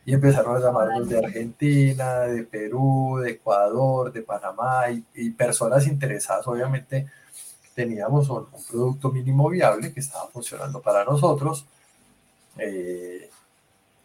Y 0.05 0.13
empezaron 0.13 0.57
a 0.57 0.59
llamarnos 0.59 1.07
de 1.07 1.17
Argentina, 1.17 2.21
de 2.21 2.43
Perú, 2.43 3.19
de 3.23 3.31
Ecuador, 3.31 4.11
de 4.11 4.21
Panamá 4.21 4.87
y, 5.13 5.29
personas 5.29 5.87
interesadas. 5.87 6.45
Obviamente 6.47 7.07
teníamos 7.75 8.29
un, 8.29 8.47
producto 8.69 9.11
mínimo 9.11 9.49
viable 9.49 9.93
que 9.93 9.99
estaba 9.99 10.27
funcionando 10.27 10.81
para 10.81 11.03
nosotros. 11.03 11.65
Eh, 12.57 13.29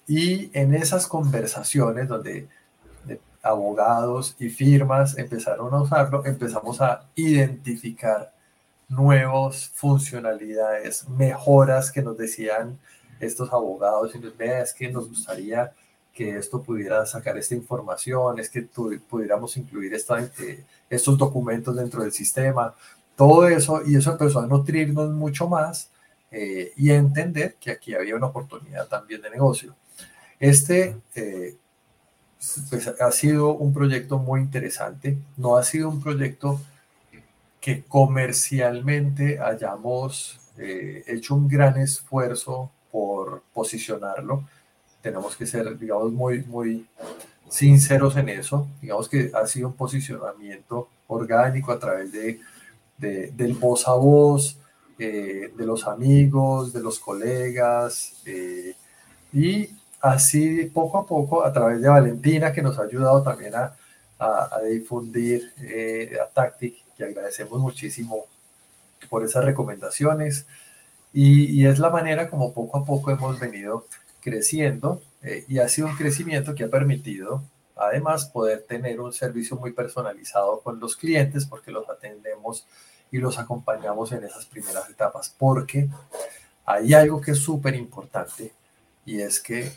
y 0.07 0.51
en 0.59 0.75
esas 0.75 1.07
conversaciones 1.07 2.09
donde 2.09 2.49
abogados 3.43 4.37
y 4.39 4.49
firmas 4.49 5.17
empezaron 5.19 5.73
a 5.73 5.83
usarlo, 5.83 6.25
empezamos 6.25 6.81
a 6.81 7.05
identificar 7.15 8.33
nuevas 8.89 9.71
funcionalidades, 9.75 11.09
mejoras 11.09 11.93
que 11.93 12.03
nos 12.03 12.17
decían 12.17 12.79
estos 13.21 13.53
abogados 13.53 14.15
y 14.15 14.19
nos 14.19 14.33
es 14.39 14.73
que 14.75 14.91
nos 14.91 15.09
gustaría 15.09 15.73
que 16.15 16.37
esto 16.37 16.63
pudiera 16.63 17.05
sacar 17.07 17.39
esta 17.39 17.55
información, 17.55 18.41
es 18.41 18.51
que 18.51 18.63
pudiéramos 18.63 19.57
incluir 19.57 19.95
esta, 19.95 20.21
eh, 20.21 20.65
estos 20.91 21.17
documentos 21.17 21.77
dentro 21.77 22.03
del 22.03 22.13
sistema, 22.13 22.75
todo 23.19 23.49
eso, 23.49 23.83
y 23.85 23.97
eso 23.97 24.13
empezó 24.13 24.39
a 24.39 24.47
nutrirnos 24.47 25.11
mucho 25.11 25.49
más 25.49 25.91
eh, 26.31 26.73
y 26.77 26.91
a 26.91 26.95
entender 26.95 27.57
que 27.59 27.73
aquí 27.73 27.93
había 27.93 28.15
una 28.15 28.29
oportunidad 28.29 28.87
también 28.87 29.21
de 29.21 29.29
negocio. 29.29 29.75
Este 30.39 30.97
eh, 31.17 31.57
pues, 32.71 32.87
ha 32.87 33.11
sido 33.11 33.57
un 33.57 33.75
proyecto 33.75 34.19
muy 34.21 34.41
interesante, 34.41 35.19
no 35.37 35.57
ha 35.57 35.65
sido 35.65 35.89
un 35.89 36.01
proyecto 36.01 36.61
que 37.61 37.83
comercialmente 37.83 39.41
hayamos 39.41 40.39
eh, 40.57 41.03
hecho 41.09 41.35
un 41.35 41.49
gran 41.49 41.77
esfuerzo 41.77 42.71
por 42.93 43.43
posicionarlo. 43.53 44.45
Tenemos 45.03 45.35
que 45.35 45.45
ser, 45.45 45.77
digamos, 45.77 46.13
muy, 46.13 46.45
muy 46.45 46.87
sinceros 47.49 48.17
en 48.17 48.29
eso. 48.29 48.69
Digamos 48.81 49.09
que 49.09 49.33
ha 49.35 49.45
sido 49.49 49.69
un 49.69 49.75
posicionamiento 49.75 50.89
orgánico 51.09 51.73
a 51.73 51.81
través 51.81 52.13
de, 52.13 52.41
del 52.99 53.55
voz 53.55 53.87
a 53.89 53.95
voz, 53.95 54.59
eh, 54.99 55.53
de 55.57 55.67
los 55.67 55.87
amigos, 55.87 56.73
de 56.73 56.81
los 56.81 56.99
colegas, 56.99 58.15
eh, 58.27 58.75
y 59.33 59.69
así 60.01 60.65
poco 60.67 60.99
a 60.99 61.07
poco 61.07 61.45
a 61.45 61.53
través 61.53 61.81
de 61.81 61.89
Valentina, 61.89 62.53
que 62.53 62.63
nos 62.63 62.79
ha 62.79 62.83
ayudado 62.83 63.23
también 63.23 63.55
a, 63.55 63.75
a, 64.19 64.61
difundir 64.63 65.53
a 66.21 66.27
Tactic 66.33 66.75
que 66.97 67.05
agradecemos 67.05 67.61
muchísimo 67.61 68.25
por 69.09 69.25
esas 69.25 69.45
recomendaciones. 69.45 70.47
Y, 71.13 71.65
es 71.67 71.79
la 71.79 71.91
manera 71.91 72.29
como 72.29 72.53
poco 72.53 72.79
a 72.79 72.85
poco 72.85 73.11
hemos 73.11 73.41
venido 73.41 73.87
creciendo 74.21 75.01
eh, 75.23 75.45
y 75.49 75.59
ha 75.59 75.69
sido 75.69 75.89
un 75.89 75.97
crecimiento 75.97 76.55
que 76.55 76.65
ha 76.65 76.69
permitido 76.69 77.43
además 77.79 78.27
poder 78.27 78.63
tener 78.63 79.01
un 79.01 79.13
servicio 79.13 79.57
muy 79.57 79.73
personalizado 79.73 80.61
con 80.61 80.81
los 80.81 80.97
clientes 80.97 81.47
porque 81.47 81.71
los 81.71 81.89
atendemos 81.89 82.67
y 83.11 83.19
los 83.19 83.39
acompañamos 83.39 84.13
en 84.13 84.25
esas 84.25 84.47
primeras 84.47 84.89
etapas 84.91 85.35
porque 85.39 85.89
hay 86.65 86.95
algo 86.95 87.21
que 87.21 87.33
es 87.33 87.39
súper 87.39 87.75
importante 87.75 88.53
y 89.07 89.21
es 89.21 89.41
que 89.41 89.73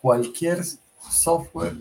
cualquier 0.00 0.62
software 1.10 1.74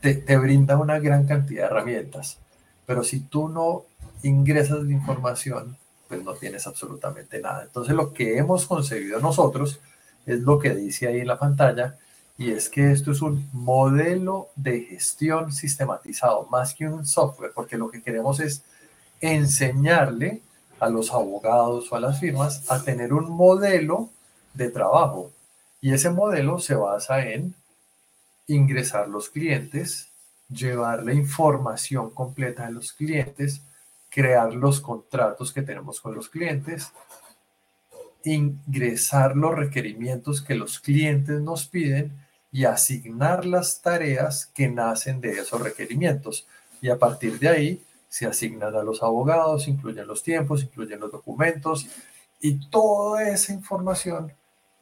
te, 0.00 0.14
te 0.14 0.36
brinda 0.36 0.76
una 0.76 0.98
gran 0.98 1.26
cantidad 1.26 1.62
de 1.62 1.66
herramientas 1.68 2.38
pero 2.86 3.02
si 3.02 3.20
tú 3.20 3.48
no 3.48 3.84
ingresas 4.22 4.82
la 4.82 4.92
información, 4.92 5.76
pues 6.08 6.22
no 6.22 6.34
tienes 6.34 6.66
absolutamente 6.66 7.40
nada. 7.40 7.64
Entonces 7.64 7.94
lo 7.94 8.12
que 8.12 8.38
hemos 8.38 8.66
concebido 8.66 9.20
nosotros 9.20 9.80
es 10.26 10.40
lo 10.40 10.58
que 10.58 10.74
dice 10.74 11.06
ahí 11.06 11.20
en 11.20 11.26
la 11.26 11.38
pantalla, 11.38 11.98
y 12.36 12.50
es 12.50 12.68
que 12.68 12.90
esto 12.90 13.12
es 13.12 13.22
un 13.22 13.48
modelo 13.52 14.48
de 14.56 14.80
gestión 14.80 15.52
sistematizado, 15.52 16.46
más 16.50 16.74
que 16.74 16.88
un 16.88 17.06
software, 17.06 17.52
porque 17.54 17.78
lo 17.78 17.90
que 17.90 18.02
queremos 18.02 18.40
es 18.40 18.64
enseñarle 19.20 20.42
a 20.80 20.88
los 20.88 21.12
abogados 21.12 21.90
o 21.90 21.96
a 21.96 22.00
las 22.00 22.18
firmas 22.18 22.68
a 22.70 22.82
tener 22.82 23.12
un 23.12 23.30
modelo 23.30 24.10
de 24.52 24.68
trabajo. 24.70 25.30
Y 25.80 25.92
ese 25.92 26.10
modelo 26.10 26.58
se 26.58 26.74
basa 26.74 27.24
en 27.24 27.54
ingresar 28.48 29.08
los 29.08 29.30
clientes, 29.30 30.08
llevar 30.48 31.04
la 31.04 31.14
información 31.14 32.10
completa 32.10 32.66
de 32.66 32.72
los 32.72 32.92
clientes, 32.92 33.62
crear 34.10 34.52
los 34.54 34.80
contratos 34.80 35.52
que 35.52 35.62
tenemos 35.62 36.00
con 36.00 36.14
los 36.14 36.28
clientes, 36.28 36.92
ingresar 38.24 39.36
los 39.36 39.54
requerimientos 39.54 40.42
que 40.42 40.54
los 40.54 40.80
clientes 40.80 41.40
nos 41.40 41.66
piden 41.66 42.23
y 42.54 42.66
asignar 42.66 43.44
las 43.44 43.82
tareas 43.82 44.46
que 44.54 44.68
nacen 44.68 45.20
de 45.20 45.32
esos 45.32 45.60
requerimientos. 45.60 46.46
Y 46.80 46.88
a 46.88 46.96
partir 46.96 47.36
de 47.40 47.48
ahí 47.48 47.82
se 48.08 48.26
asignan 48.26 48.76
a 48.76 48.84
los 48.84 49.02
abogados, 49.02 49.66
incluyen 49.66 50.06
los 50.06 50.22
tiempos, 50.22 50.62
incluyen 50.62 51.00
los 51.00 51.10
documentos 51.10 51.88
y 52.40 52.60
toda 52.70 53.28
esa 53.28 53.52
información 53.52 54.32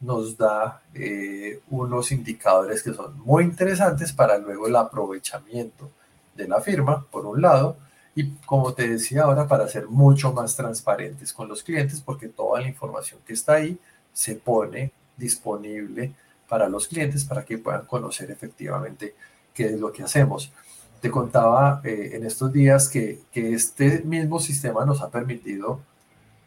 nos 0.01 0.37
da 0.37 0.83
eh, 0.93 1.63
unos 1.71 2.13
indicadores 2.13 2.83
que 2.83 2.93
son 2.93 3.19
muy 3.21 3.45
interesantes 3.45 4.13
para 4.13 4.37
luego 4.37 4.67
el 4.67 4.77
aprovechamiento 4.77 5.91
de 6.37 6.49
la 6.49 6.61
firma, 6.61 7.07
por 7.11 7.25
un 7.25 7.41
lado, 7.41 7.79
y 8.15 8.33
como 8.45 8.75
te 8.75 8.87
decía 8.87 9.23
ahora, 9.23 9.49
para 9.49 9.67
ser 9.67 9.89
mucho 9.89 10.31
más 10.35 10.55
transparentes 10.57 11.33
con 11.33 11.49
los 11.49 11.63
clientes, 11.63 12.03
porque 12.03 12.29
toda 12.29 12.61
la 12.61 12.69
información 12.69 13.21
que 13.27 13.33
está 13.33 13.55
ahí 13.55 13.79
se 14.13 14.35
pone 14.35 14.93
disponible 15.17 16.13
para 16.53 16.69
los 16.69 16.87
clientes 16.87 17.25
para 17.25 17.47
que 17.47 17.57
puedan 17.57 17.87
conocer 17.87 18.31
efectivamente 18.31 19.15
qué 19.55 19.69
es 19.69 19.81
lo 19.81 19.91
que 19.91 20.03
hacemos. 20.03 20.53
Te 21.01 21.11
contaba 21.11 21.81
eh, 21.83 22.11
en 22.13 22.27
estos 22.27 22.53
días 22.53 22.91
que, 22.91 23.21
que 23.33 23.55
este 23.55 24.03
mismo 24.03 24.39
sistema 24.39 24.85
nos 24.85 25.01
ha 25.01 25.09
permitido 25.09 25.81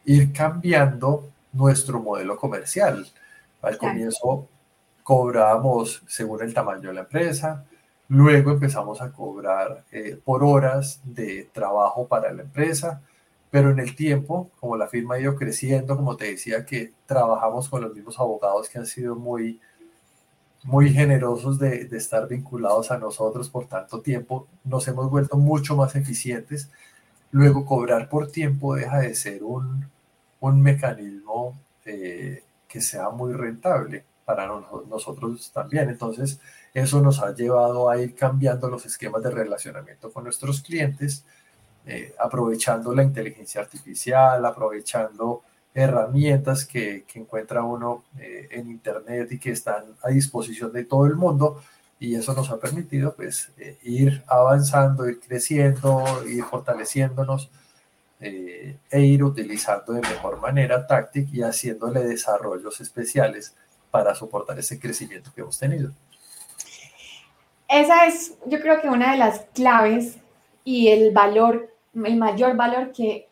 ir 0.05 0.31
cambiando 0.31 1.27
nuestro 1.53 1.99
modelo 1.99 2.37
comercial. 2.37 3.07
Al 3.63 3.79
comienzo 3.79 4.47
cobrábamos 5.01 6.03
según 6.07 6.43
el 6.43 6.53
tamaño 6.53 6.89
de 6.89 6.93
la 6.93 7.01
empresa, 7.01 7.65
luego 8.07 8.51
empezamos 8.51 9.01
a 9.01 9.11
cobrar 9.11 9.85
eh, 9.91 10.19
por 10.23 10.43
horas 10.43 11.01
de 11.03 11.49
trabajo 11.51 12.07
para 12.07 12.31
la 12.31 12.43
empresa, 12.43 13.01
pero 13.49 13.71
en 13.71 13.79
el 13.79 13.95
tiempo, 13.95 14.51
como 14.59 14.77
la 14.77 14.85
firma 14.85 15.15
ha 15.15 15.19
ido 15.19 15.35
creciendo, 15.35 15.95
como 15.97 16.15
te 16.15 16.25
decía, 16.25 16.63
que 16.63 16.93
trabajamos 17.07 17.67
con 17.69 17.81
los 17.81 17.95
mismos 17.95 18.19
abogados 18.19 18.69
que 18.69 18.77
han 18.77 18.85
sido 18.85 19.15
muy, 19.15 19.59
muy 20.65 20.91
generosos 20.91 21.59
de, 21.59 21.85
de 21.85 21.97
estar 21.97 22.27
vinculados 22.27 22.91
a 22.91 22.97
nosotros 22.97 23.49
por 23.49 23.67
tanto 23.67 24.01
tiempo, 24.01 24.47
nos 24.63 24.87
hemos 24.87 25.09
vuelto 25.09 25.37
mucho 25.37 25.75
más 25.75 25.95
eficientes. 25.95 26.71
Luego, 27.31 27.65
cobrar 27.65 28.09
por 28.09 28.31
tiempo 28.31 28.75
deja 28.75 28.99
de 28.99 29.13
ser 29.15 29.43
un, 29.43 29.87
un 30.39 30.61
mecanismo 30.61 31.57
eh, 31.85 32.43
que 32.67 32.81
sea 32.81 33.09
muy 33.09 33.33
rentable 33.33 34.05
para 34.25 34.47
nosotros 34.47 35.51
también. 35.51 35.89
Entonces, 35.89 36.39
eso 36.73 36.99
nos 36.99 37.21
ha 37.21 37.33
llevado 37.33 37.89
a 37.89 38.01
ir 38.01 38.15
cambiando 38.15 38.67
los 38.69 38.85
esquemas 38.85 39.21
de 39.21 39.29
relacionamiento 39.29 40.11
con 40.11 40.23
nuestros 40.23 40.61
clientes, 40.61 41.23
eh, 41.85 42.15
aprovechando 42.19 42.93
la 42.95 43.03
inteligencia 43.03 43.61
artificial, 43.61 44.43
aprovechando 44.43 45.43
herramientas 45.75 46.65
que, 46.65 47.03
que 47.05 47.19
encuentra 47.19 47.61
uno 47.63 48.05
eh, 48.17 48.47
en 48.51 48.71
Internet 48.71 49.29
y 49.33 49.37
que 49.37 49.51
están 49.51 49.83
a 50.01 50.09
disposición 50.09 50.71
de 50.71 50.85
todo 50.85 51.05
el 51.05 51.15
mundo. 51.15 51.61
Y 51.99 52.15
eso 52.15 52.33
nos 52.33 52.49
ha 52.49 52.57
permitido 52.57 53.13
pues, 53.13 53.51
eh, 53.57 53.77
ir 53.83 54.23
avanzando, 54.27 55.07
ir 55.07 55.19
creciendo, 55.19 56.03
ir 56.25 56.43
fortaleciéndonos 56.43 57.49
eh, 58.21 58.77
e 58.89 59.01
ir 59.01 59.23
utilizando 59.23 59.93
de 59.93 60.01
mejor 60.01 60.39
manera 60.39 60.87
Tactic 60.87 61.33
y 61.33 61.41
haciéndole 61.41 62.03
desarrollos 62.03 62.79
especiales 62.79 63.53
para 63.91 64.15
soportar 64.15 64.57
ese 64.57 64.79
crecimiento 64.79 65.31
que 65.33 65.41
hemos 65.41 65.59
tenido. 65.59 65.91
Esa 67.67 68.05
es, 68.05 68.33
yo 68.45 68.61
creo 68.61 68.81
que 68.81 68.87
una 68.87 69.11
de 69.11 69.17
las 69.17 69.41
claves 69.53 70.17
y 70.63 70.87
el 70.87 71.11
valor, 71.11 71.69
el 71.93 72.15
mayor 72.15 72.55
valor 72.55 72.91
que 72.93 73.27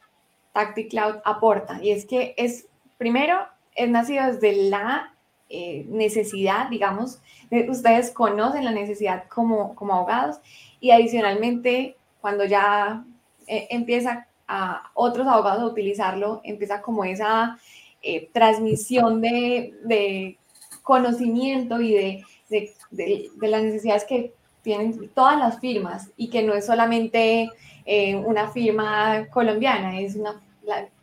Tactic 0.53 0.89
Cloud 0.91 1.15
aporta. 1.25 1.79
Y 1.83 1.91
es 1.91 2.05
que 2.05 2.33
es, 2.37 2.67
primero, 2.97 3.39
es 3.75 3.89
nacido 3.89 4.25
desde 4.27 4.69
la 4.69 5.13
eh, 5.49 5.85
necesidad, 5.89 6.69
digamos, 6.69 7.19
ustedes 7.67 8.11
conocen 8.11 8.65
la 8.65 8.71
necesidad 8.71 9.25
como, 9.27 9.75
como 9.75 9.93
abogados 9.93 10.39
y 10.79 10.91
adicionalmente, 10.91 11.95
cuando 12.21 12.45
ya 12.45 13.05
eh, 13.47 13.67
empieza 13.69 14.27
a 14.47 14.89
otros 14.93 15.27
abogados 15.27 15.61
a 15.61 15.67
utilizarlo, 15.67 16.41
empieza 16.43 16.81
como 16.81 17.05
esa 17.05 17.59
eh, 18.01 18.29
transmisión 18.33 19.21
de, 19.21 20.37
conocimiento 20.81 21.79
y 21.79 21.93
de, 21.93 22.25
de, 22.49 23.29
de, 23.39 23.47
las 23.47 23.63
necesidades 23.63 24.03
que 24.03 24.33
tienen 24.63 25.09
todas 25.09 25.37
las 25.37 25.59
firmas 25.59 26.09
y 26.17 26.29
que 26.29 26.41
no 26.41 26.53
es 26.55 26.65
solamente 26.65 27.51
eh, 27.85 28.15
una 28.15 28.49
firma 28.49 29.27
colombiana, 29.29 29.99
es 29.99 30.15
una, 30.15 30.41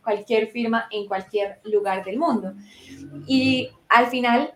cualquier 0.03 0.47
firma 0.47 0.87
en 0.91 1.07
cualquier 1.07 1.59
lugar 1.63 2.03
del 2.03 2.17
mundo. 2.17 2.53
Y 3.27 3.69
al 3.87 4.07
final, 4.07 4.53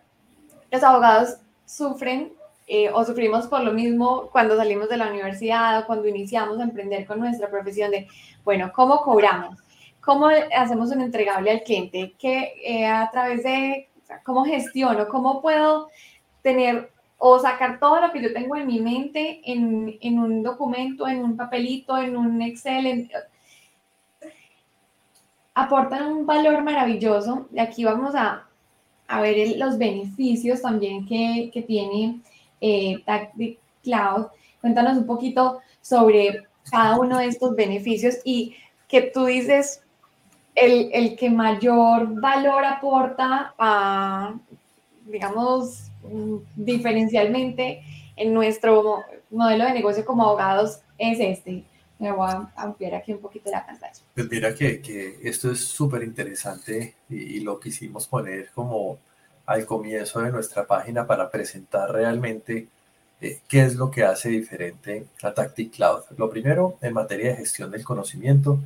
los 0.70 0.82
abogados 0.82 1.36
sufren 1.64 2.32
eh, 2.66 2.90
o 2.92 3.04
sufrimos 3.04 3.46
por 3.46 3.60
lo 3.60 3.72
mismo 3.72 4.28
cuando 4.32 4.56
salimos 4.56 4.88
de 4.88 4.96
la 4.96 5.08
universidad 5.08 5.78
o 5.78 5.86
cuando 5.86 6.08
iniciamos 6.08 6.58
a 6.58 6.64
emprender 6.64 7.06
con 7.06 7.20
nuestra 7.20 7.48
profesión 7.48 7.92
de, 7.92 8.08
bueno, 8.44 8.72
¿cómo 8.74 8.98
cobramos? 9.02 9.56
¿Cómo 10.00 10.28
hacemos 10.56 10.90
un 10.90 11.00
entregable 11.00 11.52
al 11.52 11.62
cliente? 11.62 12.14
¿Qué, 12.18 12.54
eh, 12.64 12.86
a 12.86 13.08
través 13.10 13.44
de, 13.44 13.88
cómo 14.24 14.44
gestiono? 14.44 15.06
¿Cómo 15.08 15.40
puedo 15.40 15.88
tener 16.42 16.90
o 17.18 17.38
sacar 17.38 17.78
todo 17.78 18.00
lo 18.00 18.12
que 18.12 18.22
yo 18.22 18.32
tengo 18.32 18.56
en 18.56 18.66
mi 18.66 18.80
mente 18.80 19.40
en, 19.44 19.96
en 20.00 20.18
un 20.18 20.42
documento, 20.42 21.08
en 21.08 21.24
un 21.24 21.36
papelito, 21.36 21.96
en 21.96 22.16
un 22.16 22.42
Excel? 22.42 23.10
aportan 25.56 26.12
un 26.12 26.26
valor 26.26 26.62
maravilloso. 26.62 27.48
Y 27.52 27.58
aquí 27.58 27.84
vamos 27.84 28.14
a, 28.14 28.46
a 29.08 29.20
ver 29.22 29.56
los 29.56 29.78
beneficios 29.78 30.62
también 30.62 31.06
que, 31.06 31.50
que 31.52 31.62
tiene 31.62 32.20
eh, 32.60 33.02
Tactic 33.04 33.58
Cloud. 33.82 34.26
Cuéntanos 34.60 34.98
un 34.98 35.06
poquito 35.06 35.60
sobre 35.80 36.46
cada 36.70 36.98
uno 36.98 37.18
de 37.18 37.26
estos 37.26 37.56
beneficios 37.56 38.16
y 38.24 38.54
que 38.86 39.02
tú 39.02 39.24
dices 39.24 39.82
el, 40.54 40.90
el 40.92 41.16
que 41.16 41.30
mayor 41.30 42.20
valor 42.20 42.64
aporta 42.64 43.54
a, 43.58 44.34
digamos, 45.06 45.90
diferencialmente 46.54 47.82
en 48.16 48.32
nuestro 48.32 49.04
modelo 49.30 49.64
de 49.64 49.72
negocio 49.72 50.04
como 50.04 50.24
abogados 50.24 50.80
es 50.98 51.18
este. 51.20 51.64
Me 51.98 52.12
voy 52.12 52.28
a 52.28 52.52
ampliar 52.56 52.94
aquí 52.94 53.12
un 53.12 53.20
poquito 53.20 53.50
la 53.50 53.64
pantalla. 53.64 53.98
Pues 54.14 54.30
mira 54.30 54.54
que, 54.54 54.80
que 54.82 55.18
esto 55.22 55.50
es 55.50 55.60
súper 55.60 56.02
interesante 56.02 56.94
y, 57.08 57.16
y, 57.16 57.40
lo 57.40 57.58
quisimos 57.58 58.06
poner 58.06 58.50
como 58.54 58.98
al 59.46 59.64
comienzo 59.64 60.20
de 60.20 60.30
nuestra 60.30 60.66
página 60.66 61.06
para 61.06 61.30
presentar 61.30 61.90
realmente 61.90 62.68
eh, 63.20 63.40
qué 63.48 63.62
es 63.62 63.76
lo 63.76 63.90
que 63.90 64.04
hace 64.04 64.28
diferente 64.28 65.06
a 65.22 65.32
Tactic 65.32 65.74
Cloud. 65.76 66.02
Lo 66.18 66.28
primero, 66.28 66.76
en 66.82 66.92
materia 66.92 67.30
de 67.30 67.36
gestión 67.36 67.70
del 67.70 67.84
conocimiento, 67.84 68.58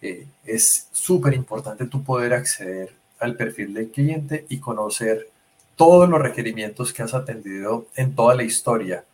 eh, 0.00 0.26
es 0.44 0.88
súper 0.92 1.34
importante 1.34 1.86
tu 1.86 2.02
poder 2.02 2.32
acceder 2.32 2.92
al 3.18 3.36
perfil 3.36 3.74
del 3.74 3.90
cliente 3.90 4.46
y 4.48 4.58
conocer 4.58 5.28
todos 5.76 6.08
los 6.08 6.20
requerimientos 6.20 6.92
que 6.92 7.02
has 7.02 7.14
atendido 7.14 7.86
en 7.94 8.14
toda 8.14 8.34
la 8.34 8.42
historia. 8.42 9.04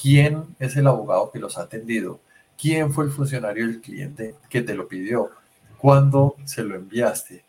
¿Quién 0.00 0.54
es 0.58 0.76
el 0.76 0.86
abogado 0.86 1.30
que 1.30 1.38
los 1.38 1.58
ha 1.58 1.62
atendido? 1.62 2.20
¿Quién 2.60 2.92
fue 2.92 3.04
el 3.04 3.10
funcionario 3.10 3.66
del 3.66 3.80
cliente 3.80 4.34
que 4.48 4.62
te 4.62 4.74
lo 4.74 4.86
pidió? 4.86 5.30
¿Cuándo 5.78 6.36
se 6.44 6.62
lo 6.62 6.76
enviaste? 6.76 7.44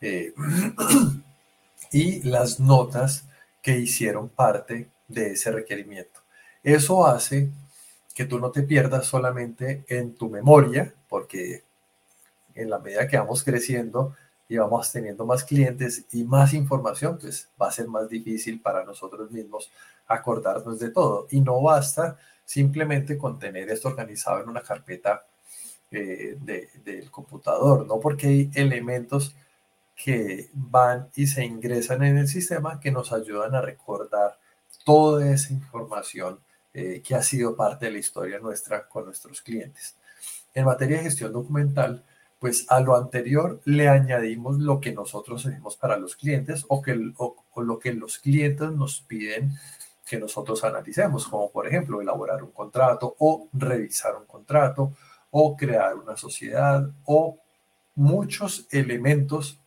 Eh, 0.00 0.34
y 1.92 2.22
las 2.22 2.60
notas 2.60 3.26
que 3.62 3.78
hicieron 3.78 4.28
parte 4.28 4.88
de 5.06 5.32
ese 5.32 5.50
requerimiento. 5.52 6.20
Eso 6.62 7.06
hace 7.06 7.50
que 8.14 8.24
tú 8.24 8.38
no 8.38 8.50
te 8.50 8.62
pierdas 8.62 9.06
solamente 9.06 9.84
en 9.88 10.14
tu 10.14 10.30
memoria, 10.30 10.94
porque 11.08 11.64
en 12.54 12.70
la 12.70 12.78
medida 12.78 13.08
que 13.08 13.18
vamos 13.18 13.42
creciendo 13.42 14.14
y 14.54 14.58
vamos 14.58 14.92
teniendo 14.92 15.26
más 15.26 15.42
clientes 15.42 16.06
y 16.12 16.24
más 16.24 16.54
información, 16.54 17.18
pues 17.20 17.50
va 17.60 17.68
a 17.68 17.72
ser 17.72 17.88
más 17.88 18.08
difícil 18.08 18.60
para 18.60 18.84
nosotros 18.84 19.30
mismos 19.32 19.70
acordarnos 20.06 20.78
de 20.78 20.90
todo. 20.90 21.26
Y 21.30 21.40
no 21.40 21.60
basta 21.60 22.16
simplemente 22.44 23.18
con 23.18 23.38
tener 23.38 23.68
esto 23.70 23.88
organizado 23.88 24.42
en 24.42 24.48
una 24.48 24.60
carpeta 24.60 25.26
eh, 25.90 26.36
del 26.40 27.10
computador, 27.10 27.86
no 27.86 27.98
porque 27.98 28.26
hay 28.28 28.50
elementos 28.54 29.34
que 29.96 30.50
van 30.52 31.08
y 31.14 31.26
se 31.26 31.44
ingresan 31.44 32.02
en 32.04 32.18
el 32.18 32.28
sistema 32.28 32.80
que 32.80 32.90
nos 32.90 33.12
ayudan 33.12 33.54
a 33.54 33.60
recordar 33.60 34.38
toda 34.84 35.30
esa 35.30 35.52
información 35.52 36.38
eh, 36.72 37.00
que 37.04 37.14
ha 37.14 37.22
sido 37.22 37.56
parte 37.56 37.86
de 37.86 37.92
la 37.92 37.98
historia 37.98 38.38
nuestra 38.38 38.88
con 38.88 39.04
nuestros 39.04 39.40
clientes. 39.40 39.96
En 40.52 40.64
materia 40.64 40.98
de 40.98 41.04
gestión 41.04 41.32
documental, 41.32 42.04
pues 42.44 42.66
a 42.68 42.78
lo 42.80 42.94
anterior 42.94 43.62
le 43.64 43.88
añadimos 43.88 44.58
lo 44.58 44.78
que 44.78 44.92
nosotros 44.92 45.46
hacemos 45.46 45.78
para 45.78 45.96
los 45.96 46.14
clientes 46.14 46.66
o, 46.68 46.82
que, 46.82 47.10
o, 47.16 47.62
lo 47.62 47.78
que 47.78 47.94
los 47.94 48.18
clientes 48.18 48.70
nos 48.70 49.00
piden 49.00 49.54
que 50.04 50.18
nosotros 50.18 50.62
analicemos, 50.62 51.26
como 51.26 51.50
por 51.50 51.66
ejemplo 51.66 52.02
elaborar 52.02 52.42
un 52.42 52.50
contrato 52.50 53.16
o 53.18 53.48
revisar 53.54 54.16
un 54.16 54.26
contrato 54.26 54.92
o 55.30 55.56
crear 55.56 55.94
una 55.94 56.18
sociedad 56.18 56.86
o 57.06 57.38
muchos 57.94 58.66
elementos 58.70 59.58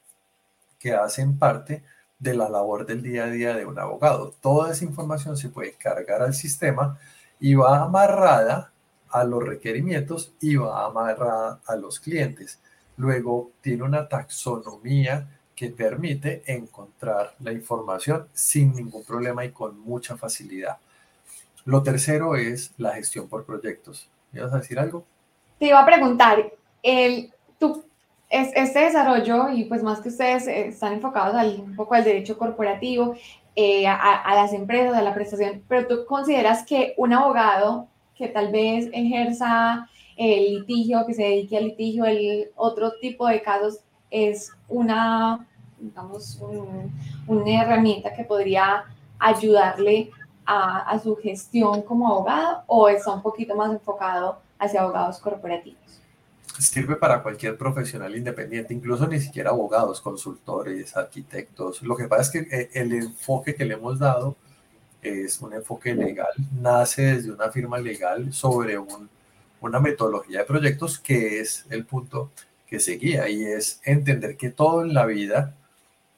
que 0.78 0.94
hacen 0.94 1.40
parte 1.40 1.84
de 2.20 2.36
la 2.36 2.48
labor 2.48 2.86
del 2.86 3.02
día 3.02 3.24
a 3.24 3.32
día 3.32 3.56
de 3.56 3.66
un 3.66 3.80
abogado. 3.80 4.36
Toda 4.40 4.72
esa 4.72 4.86
información 4.86 5.36
se 5.36 5.50
puede 5.50 5.74
cargar 5.74 6.22
al 6.22 6.36
sistema 6.36 7.00
y 7.40 7.56
va 7.56 7.82
amarrada 7.82 8.72
a 9.12 9.24
los 9.24 9.44
requerimientos 9.44 10.34
y 10.42 10.56
va 10.56 10.86
amarrada 10.86 11.60
a 11.66 11.76
los 11.76 12.00
clientes. 12.00 12.60
Luego 12.98 13.52
tiene 13.62 13.84
una 13.84 14.08
taxonomía 14.08 15.28
que 15.56 15.70
permite 15.70 16.44
encontrar 16.46 17.34
la 17.40 17.52
información 17.52 18.28
sin 18.34 18.76
ningún 18.76 19.04
problema 19.04 19.44
y 19.44 19.52
con 19.52 19.80
mucha 19.80 20.16
facilidad. 20.16 20.78
Lo 21.66 21.84
tercero 21.84 22.36
es 22.36 22.72
la 22.78 22.94
gestión 22.94 23.28
por 23.28 23.46
proyectos. 23.46 24.10
¿Me 24.32 24.42
vas 24.42 24.54
a 24.54 24.60
decir 24.60 24.80
algo? 24.80 25.04
Te 25.60 25.66
iba 25.66 25.82
a 25.82 25.86
preguntar, 25.86 26.54
el, 26.84 27.34
¿tú 27.60 27.84
es, 28.30 28.52
este 28.56 28.80
desarrollo, 28.80 29.50
y 29.50 29.66
pues 29.66 29.84
más 29.84 30.00
que 30.00 30.10
ustedes 30.10 30.48
eh, 30.48 30.68
están 30.68 30.94
enfocados 30.94 31.36
al, 31.36 31.60
un 31.60 31.76
poco 31.76 31.96
al 31.96 32.04
derecho 32.04 32.38
corporativo, 32.38 33.16
eh, 33.56 33.88
a, 33.88 34.36
las 34.36 34.54
empresas, 34.54 34.96
a 34.96 35.02
la 35.02 35.16
prestación, 35.16 35.64
pero 35.68 35.88
tú 35.88 36.06
consideras 36.06 36.64
que 36.64 36.94
un 36.96 37.12
abogado 37.14 37.88
que 38.18 38.28
tal 38.28 38.52
vez 38.52 38.90
ejerza 38.92 39.88
el 40.16 40.56
litigio, 40.56 41.06
que 41.06 41.14
se 41.14 41.24
dedique 41.24 41.58
al 41.58 41.66
litigio, 41.66 42.06
el 42.06 42.50
otro 42.56 42.94
tipo 43.00 43.28
de 43.28 43.42
casos, 43.42 43.80
es 44.10 44.52
una, 44.68 45.46
digamos, 45.80 46.40
una 47.28 47.62
herramienta 47.62 48.14
que 48.14 48.24
podría 48.24 48.86
ayudarle 49.20 50.10
a, 50.46 50.90
a, 50.90 51.00
su 51.00 51.16
gestión 51.18 51.82
como 51.82 52.08
abogado 52.08 52.64
o 52.68 52.88
está 52.88 53.14
un 53.14 53.22
poquito 53.22 53.56
más 53.56 53.72
enfocado 53.72 54.40
hacia 54.60 54.82
abogados 54.82 55.20
corporativos? 55.20 55.88
sirve 56.60 56.96
para 56.96 57.22
cualquier 57.22 57.58
profesional 57.58 58.16
independiente, 58.16 58.74
incluso 58.74 59.08
ni 59.08 59.20
siquiera 59.20 59.52
abogados, 59.52 60.02
consultores, 60.02 60.96
arquitectos. 60.98 61.82
Lo 61.84 61.96
que 61.96 62.08
pasa 62.08 62.22
es 62.24 62.30
que 62.32 62.56
eh, 62.56 62.70
el 62.74 62.94
enfoque 62.94 63.56
que 63.56 63.66
le 63.66 63.76
hemos 63.76 64.00
dado 64.00 64.36
es 65.08 65.42
un 65.42 65.54
enfoque 65.54 65.94
legal, 65.94 66.34
nace 66.60 67.16
desde 67.16 67.32
una 67.32 67.52
firma 67.52 67.80
legal 67.80 68.34
sobre 68.34 68.78
un, 68.78 69.10
una 69.62 69.80
metodología 69.80 70.40
de 70.40 70.46
proyectos 70.46 71.00
que 71.00 71.40
es 71.40 71.66
el 71.70 71.86
punto 71.86 72.32
que 72.68 72.80
seguía 72.80 73.30
y 73.30 73.46
es 73.46 73.80
entender 73.84 74.38
que 74.38 74.50
todo 74.50 74.84
en 74.84 74.94
la 74.94 75.06
vida 75.06 75.56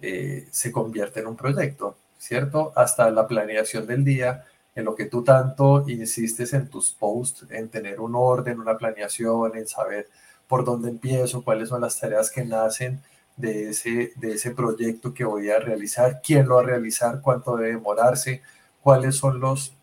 eh, 0.01 0.47
se 0.51 0.71
convierte 0.71 1.19
en 1.19 1.27
un 1.27 1.35
proyecto, 1.35 1.97
¿cierto? 2.17 2.73
Hasta 2.75 3.09
la 3.11 3.27
planeación 3.27 3.85
del 3.85 4.03
día, 4.03 4.45
en 4.75 4.85
lo 4.85 4.95
que 4.95 5.05
tú 5.05 5.23
tanto 5.23 5.85
insistes 5.87 6.53
en 6.53 6.69
tus 6.69 6.91
posts, 6.91 7.45
en 7.49 7.69
tener 7.69 7.99
un 7.99 8.15
orden, 8.15 8.59
una 8.59 8.77
planeación, 8.77 9.55
en 9.57 9.67
saber 9.67 10.09
por 10.47 10.65
dónde 10.65 10.89
empiezo, 10.89 11.43
cuáles 11.43 11.69
son 11.69 11.81
las 11.81 11.99
tareas 11.99 12.31
que 12.31 12.43
nacen 12.45 13.01
de 13.37 13.69
ese, 13.69 14.13
de 14.15 14.33
ese 14.33 14.51
proyecto 14.51 15.13
que 15.13 15.23
voy 15.23 15.49
a 15.49 15.59
realizar, 15.59 16.21
quién 16.23 16.47
lo 16.47 16.55
va 16.55 16.61
a 16.61 16.65
realizar, 16.65 17.21
cuánto 17.21 17.55
debe 17.55 17.73
demorarse, 17.73 18.41
cuáles 18.81 19.15
son 19.15 19.39
los 19.39 19.73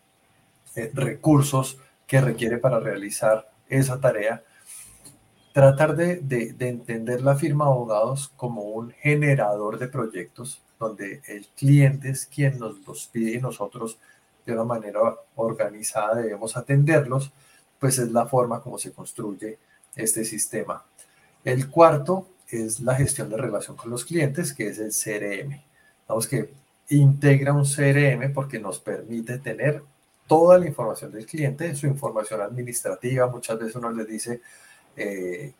eh, 0.75 0.91
recursos 0.93 1.77
que 2.05 2.21
requiere 2.21 2.57
para 2.57 2.79
realizar 2.79 3.49
esa 3.69 3.99
tarea. 3.99 4.43
Tratar 5.53 5.95
de, 5.95 6.17
de, 6.17 6.53
de 6.53 6.69
entender 6.69 7.21
la 7.21 7.35
firma 7.35 7.65
abogados 7.65 8.31
como 8.35 8.63
un 8.63 8.91
generador 8.91 9.79
de 9.79 9.87
proyectos 9.87 10.61
donde 10.79 11.21
el 11.27 11.47
cliente 11.55 12.09
es 12.09 12.27
quien 12.27 12.59
nos 12.59 12.85
los 12.87 13.07
pide 13.07 13.37
y 13.37 13.41
nosotros 13.41 13.97
de 14.45 14.53
una 14.53 14.63
manera 14.63 14.99
organizada 15.35 16.15
debemos 16.15 16.55
atenderlos, 16.55 17.31
pues 17.79 17.97
es 17.99 18.11
la 18.11 18.25
forma 18.25 18.61
como 18.61 18.77
se 18.77 18.91
construye 18.93 19.57
este 19.95 20.23
sistema. 20.23 20.85
El 21.43 21.69
cuarto 21.69 22.27
es 22.49 22.79
la 22.79 22.95
gestión 22.95 23.29
de 23.29 23.37
relación 23.37 23.75
con 23.75 23.89
los 23.89 24.05
clientes, 24.05 24.53
que 24.53 24.67
es 24.67 24.79
el 24.79 24.91
CRM. 24.91 25.61
Vamos 26.07 26.27
que 26.27 26.49
integra 26.89 27.53
un 27.53 27.65
CRM 27.65 28.33
porque 28.33 28.59
nos 28.59 28.79
permite 28.79 29.39
tener 29.39 29.83
toda 30.27 30.57
la 30.57 30.67
información 30.67 31.11
del 31.11 31.25
cliente, 31.25 31.75
su 31.75 31.87
información 31.87 32.41
administrativa. 32.41 33.27
Muchas 33.27 33.59
veces 33.59 33.75
uno 33.75 33.91
les 33.91 34.07
dice, 34.07 34.41
eh, 34.95 35.53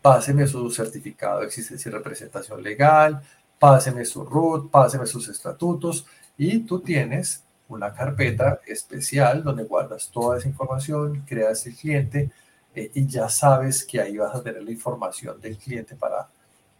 páseme 0.00 0.46
su 0.46 0.70
certificado 0.70 1.40
de 1.40 1.46
existencia 1.46 1.88
y 1.88 1.92
representación 1.92 2.62
legal, 2.62 3.20
páseme 3.58 4.04
su 4.04 4.24
RUT, 4.24 4.70
páseme 4.70 5.06
sus 5.06 5.28
estatutos 5.28 6.06
y 6.38 6.60
tú 6.60 6.80
tienes 6.80 7.42
una 7.68 7.92
carpeta 7.94 8.60
especial 8.66 9.42
donde 9.44 9.64
guardas 9.64 10.10
toda 10.10 10.38
esa 10.38 10.48
información, 10.48 11.24
creas 11.26 11.66
el 11.66 11.76
cliente 11.76 12.30
eh, 12.74 12.90
y 12.94 13.06
ya 13.06 13.28
sabes 13.28 13.84
que 13.84 14.00
ahí 14.00 14.16
vas 14.16 14.34
a 14.34 14.42
tener 14.42 14.62
la 14.62 14.70
información 14.70 15.40
del 15.40 15.56
cliente 15.56 15.94
para, 15.96 16.28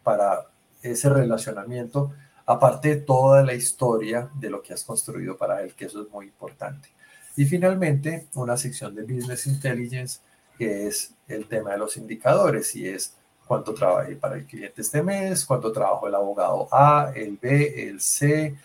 para 0.03 0.47
ese 0.83 1.09
relacionamiento, 1.09 2.13
aparte 2.51 2.89
de 2.89 2.97
toda 3.03 3.45
la 3.45 3.55
historia 3.55 4.29
de 4.35 4.51
lo 4.51 4.61
que 4.61 4.73
has 4.73 4.83
construido 4.83 5.37
para 5.37 5.63
él, 5.63 5.73
que 5.75 5.85
eso 5.85 6.03
es 6.03 6.11
muy 6.11 6.27
importante. 6.27 6.89
Y 7.37 7.45
finalmente, 7.45 8.27
una 8.35 8.57
sección 8.57 8.93
de 8.93 9.03
Business 9.03 9.47
Intelligence, 9.47 10.19
que 10.59 10.89
es 10.89 11.15
el 11.29 11.47
tema 11.47 11.71
de 11.71 11.79
los 11.79 11.97
indicadores, 11.97 12.75
y 12.75 12.89
es 12.89 13.15
cuánto 13.47 13.73
trabajé 13.73 14.17
para 14.17 14.35
el 14.35 14.47
cliente 14.47 14.83
este 14.83 15.01
mes, 15.01 15.45
cuánto 15.45 15.71
trabajó 15.71 16.09
el 16.09 16.15
abogado 16.17 16.67
A, 16.73 17.13
el 17.15 17.39
B, 17.41 17.89
el 17.89 18.01
C, 18.01 18.57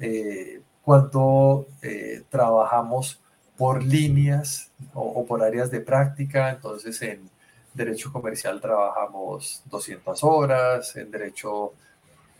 eh, 0.00 0.60
cuánto 0.82 1.68
eh, 1.82 2.24
trabajamos 2.28 3.20
por 3.56 3.80
líneas 3.80 4.72
o, 4.92 5.24
por 5.24 5.40
áreas 5.44 5.70
de 5.70 5.80
práctica. 5.80 6.50
Entonces, 6.50 7.00
en 7.02 7.30
derecho 7.74 8.12
comercial 8.12 8.60
trabajamos 8.60 9.62
200 9.66 10.24
horas, 10.24 10.96
en 10.96 11.12
derecho 11.12 11.74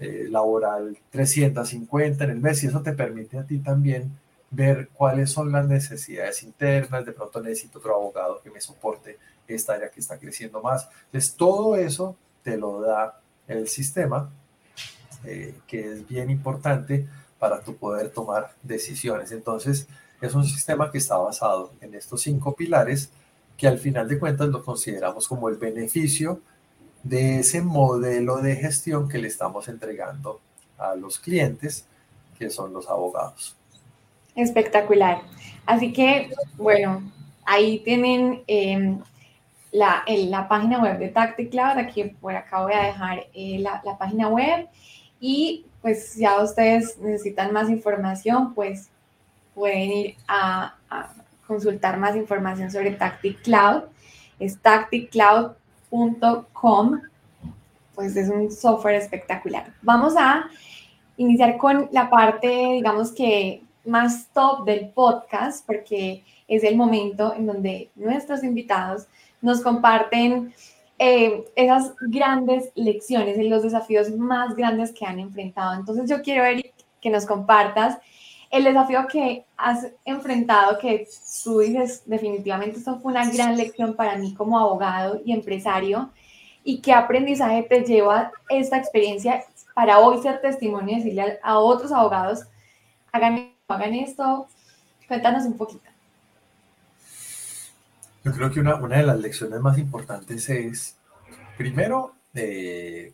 eh, 0.00 0.26
laboral 0.28 0.96
350 1.10 2.24
en 2.24 2.30
el 2.30 2.40
mes, 2.40 2.62
y 2.64 2.66
eso 2.66 2.82
te 2.82 2.92
permite 2.92 3.38
a 3.38 3.44
ti 3.44 3.58
también 3.58 4.10
ver 4.50 4.88
cuáles 4.92 5.30
son 5.30 5.52
las 5.52 5.66
necesidades 5.68 6.42
internas, 6.42 7.06
de 7.06 7.12
pronto 7.12 7.40
necesito 7.40 7.78
otro 7.78 7.94
abogado 7.94 8.40
que 8.42 8.50
me 8.50 8.60
soporte 8.60 9.18
esta 9.46 9.74
área 9.74 9.90
que 9.90 10.00
está 10.00 10.18
creciendo 10.18 10.60
más. 10.60 10.88
Entonces, 11.06 11.34
todo 11.34 11.76
eso 11.76 12.16
te 12.42 12.56
lo 12.56 12.80
da 12.80 13.20
el 13.46 13.68
sistema, 13.68 14.30
eh, 15.24 15.54
que 15.66 15.92
es 15.92 16.08
bien 16.08 16.30
importante 16.30 17.06
para 17.38 17.60
tu 17.60 17.76
poder 17.76 18.10
tomar 18.10 18.54
decisiones. 18.62 19.32
Entonces, 19.32 19.86
es 20.20 20.34
un 20.34 20.44
sistema 20.44 20.90
que 20.90 20.98
está 20.98 21.16
basado 21.16 21.72
en 21.80 21.94
estos 21.94 22.22
cinco 22.22 22.54
pilares 22.54 23.10
que 23.56 23.66
al 23.68 23.78
final 23.78 24.08
de 24.08 24.18
cuentas 24.18 24.48
lo 24.48 24.64
consideramos 24.64 25.28
como 25.28 25.48
el 25.48 25.56
beneficio 25.56 26.40
de 27.02 27.40
ese 27.40 27.62
modelo 27.62 28.36
de 28.36 28.56
gestión 28.56 29.08
que 29.08 29.18
le 29.18 29.28
estamos 29.28 29.68
entregando 29.68 30.40
a 30.78 30.94
los 30.94 31.18
clientes, 31.18 31.86
que 32.38 32.50
son 32.50 32.72
los 32.72 32.88
abogados. 32.88 33.56
Espectacular. 34.34 35.22
Así 35.66 35.92
que, 35.92 36.30
bueno, 36.56 37.02
ahí 37.44 37.80
tienen 37.80 38.42
em, 38.46 39.00
la, 39.72 40.04
la, 40.06 40.48
página 40.48 40.80
web 40.82 40.98
de 40.98 41.08
Tactic 41.08 41.50
Cloud. 41.50 41.78
Aquí 41.78 42.04
por 42.04 42.34
acá 42.34 42.62
voy 42.62 42.72
a 42.72 42.86
dejar 42.86 43.26
eh, 43.34 43.58
la, 43.58 43.82
la, 43.84 43.98
página 43.98 44.28
web. 44.28 44.68
Y 45.20 45.66
pues 45.82 46.16
ya 46.16 46.42
ustedes 46.42 46.98
necesitan 46.98 47.52
más 47.52 47.68
información, 47.68 48.54
pues 48.54 48.88
pueden 49.54 49.92
ir 49.92 50.16
a, 50.26 50.76
a 50.88 51.12
consultar 51.46 51.98
más 51.98 52.16
información 52.16 52.70
sobre 52.70 52.92
Tactic 52.92 53.42
Cloud. 53.42 53.84
Es 54.38 54.58
tacticcloud.com. 54.58 55.59
Pues 57.94 58.16
es 58.16 58.28
un 58.30 58.50
software 58.50 58.94
espectacular. 58.94 59.74
Vamos 59.82 60.14
a 60.16 60.48
iniciar 61.16 61.58
con 61.58 61.88
la 61.92 62.08
parte, 62.08 62.48
digamos 62.48 63.12
que 63.12 63.62
más 63.84 64.28
top 64.32 64.64
del 64.64 64.88
podcast, 64.90 65.66
porque 65.66 66.24
es 66.48 66.64
el 66.64 66.76
momento 66.76 67.34
en 67.34 67.46
donde 67.46 67.90
nuestros 67.94 68.42
invitados 68.42 69.06
nos 69.42 69.60
comparten 69.60 70.54
eh, 70.98 71.44
esas 71.56 71.94
grandes 72.00 72.70
lecciones 72.74 73.38
y 73.38 73.48
los 73.48 73.62
desafíos 73.62 74.10
más 74.10 74.54
grandes 74.54 74.92
que 74.92 75.06
han 75.06 75.18
enfrentado. 75.18 75.74
Entonces 75.74 76.08
yo 76.08 76.22
quiero, 76.22 76.44
Eric, 76.44 76.72
que 77.00 77.10
nos 77.10 77.24
compartas 77.24 77.98
el 78.50 78.64
desafío 78.64 79.06
que 79.06 79.44
has 79.56 79.86
enfrentado, 80.04 80.78
que 80.78 81.08
tú 81.44 81.60
dices, 81.60 82.02
definitivamente 82.06 82.78
esto 82.78 82.98
fue 83.00 83.12
una 83.12 83.30
gran 83.30 83.56
lección 83.56 83.94
para 83.94 84.16
mí 84.16 84.34
como 84.34 84.58
abogado 84.58 85.20
y 85.24 85.32
empresario, 85.32 86.10
y 86.64 86.80
qué 86.80 86.92
aprendizaje 86.92 87.62
te 87.62 87.84
lleva 87.84 88.32
esta 88.48 88.76
experiencia 88.76 89.44
para 89.74 89.98
hoy 90.00 90.20
ser 90.20 90.40
testimonio 90.40 90.96
y 90.96 90.98
decirle 90.98 91.38
a, 91.42 91.50
a 91.52 91.58
otros 91.58 91.92
abogados, 91.92 92.40
hagan 93.12 93.50
hagan 93.74 93.94
esto. 93.94 94.46
Cuéntanos 95.06 95.44
un 95.44 95.56
poquito. 95.56 95.88
Yo 98.24 98.32
creo 98.32 98.50
que 98.50 98.60
una, 98.60 98.76
una 98.76 98.98
de 98.98 99.02
las 99.04 99.18
lecciones 99.18 99.60
más 99.60 99.78
importantes 99.78 100.48
es, 100.50 100.96
primero, 101.56 102.14
eh, 102.34 103.12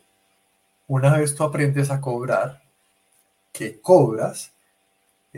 una 0.88 1.16
vez 1.16 1.34
tú 1.34 1.44
aprendes 1.44 1.90
a 1.90 2.00
cobrar, 2.00 2.62
que 3.52 3.80
cobras, 3.80 4.52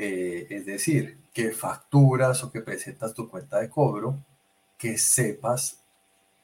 eh, 0.00 0.46
es 0.50 0.66
decir, 0.66 1.18
que 1.34 1.50
facturas 1.52 2.44
o 2.44 2.52
que 2.52 2.62
presentas 2.62 3.14
tu 3.14 3.28
cuenta 3.28 3.58
de 3.60 3.68
cobro, 3.68 4.24
que 4.78 4.96
sepas 4.98 5.82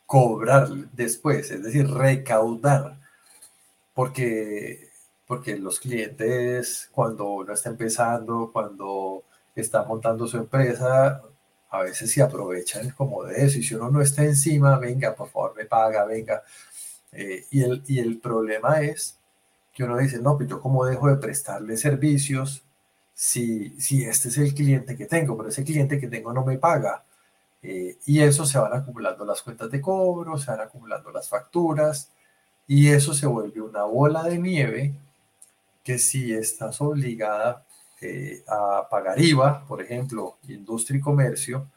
cobrar 0.06 0.68
después, 0.92 1.50
es 1.50 1.62
decir, 1.62 1.88
recaudar, 1.88 2.98
porque 3.94 4.90
porque 5.26 5.56
los 5.56 5.80
clientes 5.80 6.88
cuando 6.92 7.26
uno 7.26 7.54
está 7.54 7.70
empezando, 7.70 8.50
cuando 8.52 9.24
está 9.54 9.84
montando 9.84 10.26
su 10.26 10.36
empresa, 10.36 11.22
a 11.70 11.82
veces 11.82 12.10
se 12.12 12.22
aprovechan 12.22 12.90
como 12.90 13.24
de 13.24 13.44
eso 13.44 13.58
y 13.58 13.62
si 13.62 13.74
uno 13.74 13.90
no 13.90 14.00
está 14.02 14.24
encima, 14.24 14.78
venga, 14.78 15.14
por 15.14 15.28
favor, 15.30 15.54
me 15.56 15.64
paga, 15.64 16.04
venga. 16.04 16.42
Eh, 17.12 17.46
y, 17.50 17.62
el, 17.62 17.82
y 17.86 18.00
el 18.00 18.18
problema 18.18 18.80
es 18.82 19.18
que 19.72 19.84
uno 19.84 19.96
dice, 19.98 20.18
no, 20.20 20.36
pues 20.36 20.48
yo 20.48 20.60
cómo 20.60 20.84
dejo 20.84 21.08
de 21.08 21.16
prestarle 21.16 21.76
servicios 21.76 22.64
si, 23.14 23.80
si 23.80 24.04
este 24.04 24.28
es 24.28 24.38
el 24.38 24.54
cliente 24.54 24.96
que 24.96 25.06
tengo, 25.06 25.36
pero 25.36 25.48
ese 25.48 25.64
cliente 25.64 26.00
que 26.00 26.08
tengo 26.08 26.32
no 26.32 26.44
me 26.44 26.58
paga. 26.58 27.04
Eh, 27.62 27.96
y 28.06 28.20
eso 28.20 28.44
se 28.44 28.58
van 28.58 28.74
acumulando 28.74 29.24
las 29.24 29.40
cuentas 29.42 29.70
de 29.70 29.80
cobro, 29.80 30.36
se 30.36 30.50
van 30.50 30.60
acumulando 30.60 31.10
las 31.10 31.28
facturas 31.28 32.10
y 32.66 32.88
eso 32.88 33.14
se 33.14 33.26
vuelve 33.26 33.60
una 33.62 33.84
bola 33.84 34.22
de 34.24 34.38
nieve 34.38 34.94
que 35.82 35.98
si 35.98 36.34
estás 36.34 36.80
obligada 36.80 37.64
eh, 38.00 38.42
a 38.48 38.88
pagar 38.90 39.20
IVA, 39.20 39.64
por 39.66 39.80
ejemplo, 39.80 40.38
industria 40.48 40.98
y 40.98 41.00
comercio, 41.00 41.68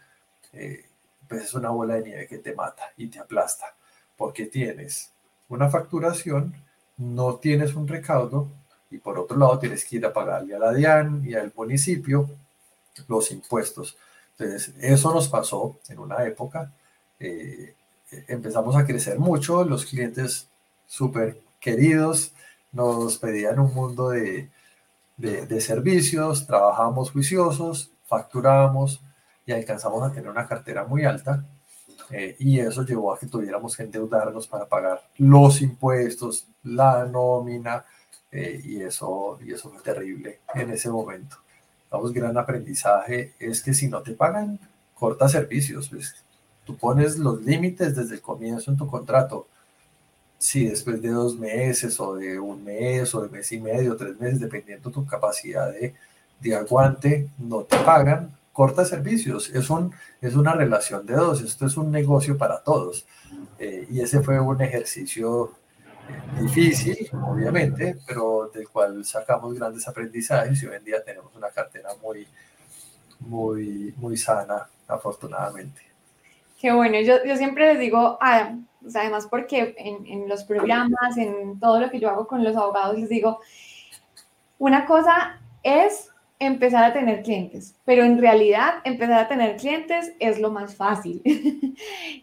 eh, 0.54 0.86
pues 1.28 1.43
es 1.43 1.54
una 1.54 1.69
bola 1.69 1.95
de 1.95 2.04
nieve 2.04 2.28
que 2.28 2.39
te 2.39 2.56
mata 2.56 2.84
y 2.97 3.08
te 3.08 3.19
aplasta, 3.19 3.76
porque 4.17 4.45
tienes 4.45 5.12
una 5.50 5.69
facturación, 5.69 6.54
no 6.97 7.36
tienes 7.36 7.76
un 7.76 7.88
recaudo 7.88 8.50
y 8.89 8.97
por 8.97 9.17
otro 9.19 9.38
lado 9.38 9.60
tienes 9.60 9.86
que 9.86 9.97
ir 9.97 10.06
a 10.06 10.13
pagarle 10.13 10.56
a 10.56 10.60
la 10.60 10.73
DIAN 10.73 11.23
y 11.26 11.34
al 11.34 11.52
municipio 11.56 12.30
los 13.08 13.32
impuestos. 13.32 13.97
Entonces, 14.38 14.73
eso 14.80 15.13
nos 15.13 15.28
pasó 15.28 15.80
en 15.89 16.00
una 16.00 16.23
época. 16.26 16.71
Eh, 17.19 17.76
empezamos 18.28 18.76
a 18.76 18.86
crecer 18.86 19.19
mucho, 19.19 19.63
los 19.63 19.86
clientes 19.86 20.50
súper 20.86 21.41
queridos, 21.60 22.34
nos 22.71 23.17
pedían 23.17 23.60
un 23.60 23.73
mundo 23.73 24.10
de, 24.10 24.50
de, 25.17 25.62
servicios, 25.62 26.45
trabajamos 26.45 27.12
juiciosos, 27.12 27.91
facturábamos 28.06 29.02
y 29.45 29.52
alcanzamos 29.52 30.04
a 30.04 30.12
tener 30.12 30.30
una 30.30 30.47
cartera 30.47 30.86
muy 30.86 31.04
alta. 31.04 31.43
Eh, 32.12 32.36
y 32.39 32.60
eso 32.60 32.86
llevó 32.86 33.13
a 33.13 33.19
que 33.19 33.28
tuviéramos 33.28 33.76
que 33.76 33.84
endeudarnos 33.84 34.47
para 34.47 34.65
pagar 34.65 35.10
los 35.17 35.62
impuestos, 35.62 36.47
la 36.63 37.06
nómina, 37.06 37.84
eh, 38.32 38.62
y, 38.63 38.82
eso, 38.82 39.40
y 39.46 39.54
eso 39.54 39.70
fue 39.70 39.82
terrible 39.82 40.40
en 40.54 40.72
ese 40.72 40.90
momento. 40.90 41.38
Vamos, 41.90 42.12
gran 42.13 42.38
aprendizaje 42.38 43.34
es 43.40 43.62
que 43.62 43.74
si 43.74 43.88
no 43.88 44.02
te 44.02 44.12
pagan, 44.12 44.60
corta 44.94 45.30
servicios. 45.30 45.90
Pues, 45.90 46.16
tú 46.66 46.76
pones 46.76 47.18
los 47.18 47.42
límites 47.44 47.96
desde 47.96 48.16
el 48.16 48.22
comienzo 48.22 48.72
en 48.72 48.78
tu 48.78 48.88
contrato 48.88 49.48
si 50.38 50.68
después 50.68 51.02
de 51.02 51.10
dos 51.10 51.38
meses 51.38 52.00
o 52.00 52.16
de 52.16 52.40
un 52.40 52.63
mes 52.63 53.13
o 53.16 53.22
de 53.22 53.30
mes 53.30 53.52
y 53.52 53.60
medio, 53.60 53.96
tres 53.96 54.20
meses, 54.20 54.40
dependiendo 54.40 54.92
tu 54.92 55.06
capacidad 55.06 55.72
de, 55.72 55.96
de 56.40 56.56
aguante, 56.56 57.30
no 57.38 57.63
te 57.63 57.78
pagan, 57.80 58.32
corta 58.54 58.86
servicios. 58.86 59.50
Es, 59.50 59.70
un, 59.70 59.94
es 60.22 60.36
una 60.36 60.54
relación 60.54 61.06
de 61.06 61.16
dos, 61.16 61.42
esto 61.42 61.66
es 61.66 61.78
un 61.78 61.92
negocio 61.92 62.38
para 62.38 62.62
todos. 62.62 63.06
Eh, 63.60 63.88
y 63.90 64.02
ese 64.02 64.22
fue 64.22 64.40
un 64.40 64.62
ejercicio 64.62 65.52
difícil, 66.39 67.10
obviamente, 67.26 67.98
pero 68.06 68.50
del 68.54 68.67
cual 68.70 69.04
sacamos 69.06 69.54
grandes 69.54 69.88
aprendizajes 69.88 70.62
y 70.62 70.67
hoy 70.67 70.76
en 70.76 70.84
día 70.84 71.04
tenemos 71.04 71.36
una 71.36 71.50
cartera 71.50 71.89
muy, 72.02 72.28
muy, 73.20 73.93
muy 73.98 74.17
sana, 74.17 74.67
afortunadamente. 74.88 75.82
Qué 76.60 76.72
bueno, 76.72 77.00
yo, 77.02 77.24
yo 77.26 77.36
siempre 77.36 77.74
les 77.74 77.80
digo, 77.80 78.17
ah, 78.22 78.56
además 78.96 79.28
porque 79.30 79.76
en, 79.78 80.06
en, 80.08 80.30
los 80.30 80.43
programas, 80.43 81.17
en 81.17 81.60
todo 81.60 81.80
lo 81.80 81.89
que 81.89 82.00
yo 82.00 82.10
hago 82.10 82.28
con 82.28 82.43
los 82.43 82.56
abogados, 82.56 82.98
les 82.98 83.10
digo, 83.10 83.39
una 84.58 84.86
cosa 84.86 85.39
es 85.63 86.10
empezar 86.39 86.84
a 86.84 86.93
tener 86.93 87.23
clientes, 87.23 87.73
pero 87.84 88.04
en 88.04 88.19
realidad 88.19 88.76
empezar 88.84 89.19
a 89.19 89.28
tener 89.28 89.58
clientes 89.58 90.13
es 90.19 90.39
lo 90.39 90.52
más 90.52 90.76
fácil. 90.76 91.21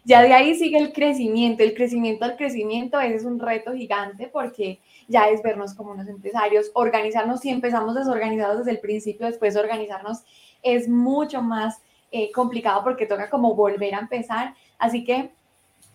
ya 0.05 0.21
de 0.21 0.33
ahí 0.33 0.55
sigue 0.55 0.77
el 0.77 0.93
crecimiento, 0.93 1.63
el 1.63 1.73
crecimiento 1.73 2.23
al 2.23 2.37
crecimiento, 2.37 2.99
ese 2.99 3.15
es 3.15 3.25
un 3.25 3.39
reto 3.39 3.73
gigante 3.73 4.27
porque 4.27 4.79
ya 5.09 5.27
es 5.27 5.43
vernos 5.43 5.73
como 5.73 5.91
unos 5.91 6.07
empresarios, 6.07 6.71
organizarnos, 6.73 7.41
si 7.41 7.49
empezamos 7.49 7.95
desorganizados 7.95 8.59
desde 8.59 8.71
el 8.71 8.79
principio, 8.79 9.27
después 9.27 9.53
de 9.53 9.59
organizarnos 9.59 10.23
es 10.63 10.87
mucho 10.87 11.41
más 11.41 11.81
eh, 12.11 12.31
complicado 12.31 12.83
porque 12.83 13.05
toca 13.05 13.29
como 13.29 13.53
volver 13.53 13.95
a 13.95 13.99
empezar, 13.99 14.55
así 14.79 15.03
que 15.03 15.31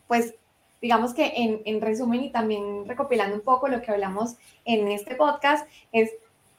pues 0.06 0.34
digamos 0.82 1.14
que 1.14 1.32
en, 1.36 1.62
en 1.64 1.80
resumen 1.80 2.24
y 2.24 2.30
también 2.30 2.86
recopilando 2.86 3.34
un 3.34 3.42
poco 3.42 3.68
lo 3.68 3.80
que 3.80 3.90
hablamos 3.90 4.36
en 4.66 4.88
este 4.88 5.14
podcast 5.14 5.66
es 5.92 6.10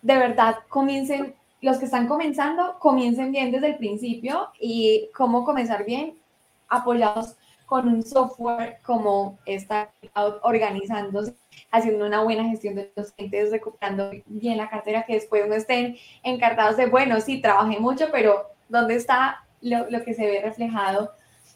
de 0.02 0.18
verdad 0.18 0.56
comiencen 0.68 1.36
los 1.62 1.78
que 1.78 1.86
están 1.86 2.08
comenzando, 2.08 2.78
comiencen 2.80 3.32
bien 3.32 3.52
desde 3.52 3.68
el 3.68 3.78
principio 3.78 4.50
y 4.60 5.10
cómo 5.16 5.46
comenzar 5.46 5.86
bien, 5.86 6.18
apoyados 6.68 7.36
con 7.68 7.88
un 7.88 8.04
software 8.04 8.80
como 8.84 9.38
está 9.46 9.94
organizándose, 10.42 11.36
haciendo 11.72 12.06
una 12.06 12.24
buena 12.24 12.44
gestión 12.50 12.76
de 12.76 12.92
los 12.96 13.12
clientes, 13.14 13.52
recuperando 13.52 14.12
bien 14.26 14.58
la 14.58 14.70
cartera, 14.70 15.06
que 15.06 15.14
después 15.14 15.48
no 15.48 15.54
estén 15.54 15.96
encartados 16.24 16.76
de, 16.78 16.88
bueno, 16.88 17.22
sí, 17.22 17.42
trabajé 17.42 17.80
mucho, 17.80 18.08
pero 18.12 18.48
¿dónde 18.68 18.96
está 18.96 19.46
lo, 19.62 19.90
lo 19.90 20.04
que 20.04 20.14
se 20.14 20.26
ve 20.26 20.42
reflejado 20.42 21.12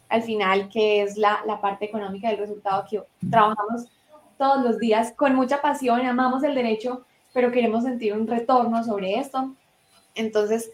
al 0.08 0.22
final, 0.22 0.68
que 0.68 1.02
es 1.02 1.16
la, 1.16 1.40
la 1.46 1.60
parte 1.60 1.84
económica 1.84 2.28
del 2.28 2.38
resultado 2.38 2.84
que 2.88 3.02
trabajamos 3.28 3.88
todos 4.38 4.64
los 4.64 4.78
días 4.78 5.12
con 5.12 5.34
mucha 5.34 5.60
pasión, 5.60 6.00
amamos 6.06 6.44
el 6.44 6.54
derecho, 6.54 7.04
pero 7.34 7.50
queremos 7.50 7.84
sentir 7.84 8.14
un 8.14 8.26
retorno 8.26 8.84
sobre 8.84 9.18
esto 9.18 9.54
entonces, 10.16 10.70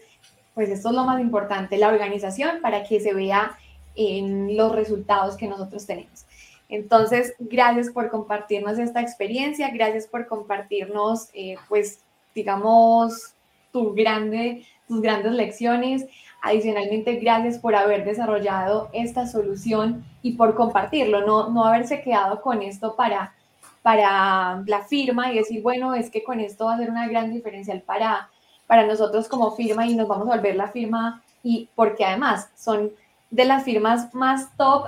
pues 0.53 0.69
esto 0.69 0.89
es 0.89 0.95
lo 0.95 1.03
más 1.03 1.19
importante, 1.21 1.77
la 1.77 1.89
organización 1.89 2.61
para 2.61 2.83
que 2.83 2.99
se 2.99 3.13
vea 3.13 3.57
en 3.95 4.55
los 4.57 4.71
resultados 4.71 5.37
que 5.37 5.47
nosotros 5.47 5.85
tenemos. 5.85 6.25
Entonces, 6.69 7.35
gracias 7.39 7.89
por 7.89 8.09
compartirnos 8.09 8.79
esta 8.79 9.01
experiencia, 9.01 9.69
gracias 9.71 10.07
por 10.07 10.27
compartirnos, 10.27 11.29
eh, 11.33 11.55
pues, 11.69 11.99
digamos, 12.33 13.33
tu 13.71 13.93
grande, 13.93 14.65
tus 14.87 15.01
grandes 15.01 15.33
lecciones. 15.33 16.05
Adicionalmente, 16.41 17.15
gracias 17.17 17.59
por 17.59 17.75
haber 17.75 18.05
desarrollado 18.05 18.89
esta 18.91 19.27
solución 19.27 20.03
y 20.21 20.33
por 20.33 20.55
compartirlo, 20.55 21.25
no, 21.25 21.49
no 21.49 21.65
haberse 21.65 22.01
quedado 22.01 22.41
con 22.41 22.61
esto 22.61 22.95
para, 22.95 23.33
para 23.81 24.63
la 24.65 24.83
firma 24.85 25.31
y 25.31 25.37
decir, 25.37 25.61
bueno, 25.61 25.93
es 25.93 26.09
que 26.09 26.23
con 26.23 26.39
esto 26.39 26.65
va 26.65 26.75
a 26.75 26.77
ser 26.77 26.89
una 26.89 27.07
gran 27.07 27.31
diferencial 27.31 27.81
para 27.81 28.29
para 28.73 28.87
nosotros 28.87 29.27
como 29.27 29.51
firma 29.51 29.85
y 29.85 29.93
nos 29.93 30.07
vamos 30.07 30.27
a 30.27 30.35
volver 30.35 30.55
la 30.55 30.67
firma 30.67 31.21
y 31.43 31.69
porque 31.75 32.03
además 32.03 32.49
son 32.57 32.91
de 33.29 33.45
las 33.45 33.63
firmas 33.63 34.11
más 34.15 34.57
top. 34.57 34.85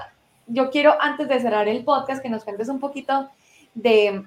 Yo 0.47 0.71
quiero 0.71 0.99
antes 0.99 1.27
de 1.27 1.39
cerrar 1.39 1.67
el 1.67 1.83
podcast 1.83 2.19
que 2.19 2.29
nos 2.29 2.43
cuentes 2.43 2.67
un 2.67 2.79
poquito 2.79 3.29
de, 3.75 4.25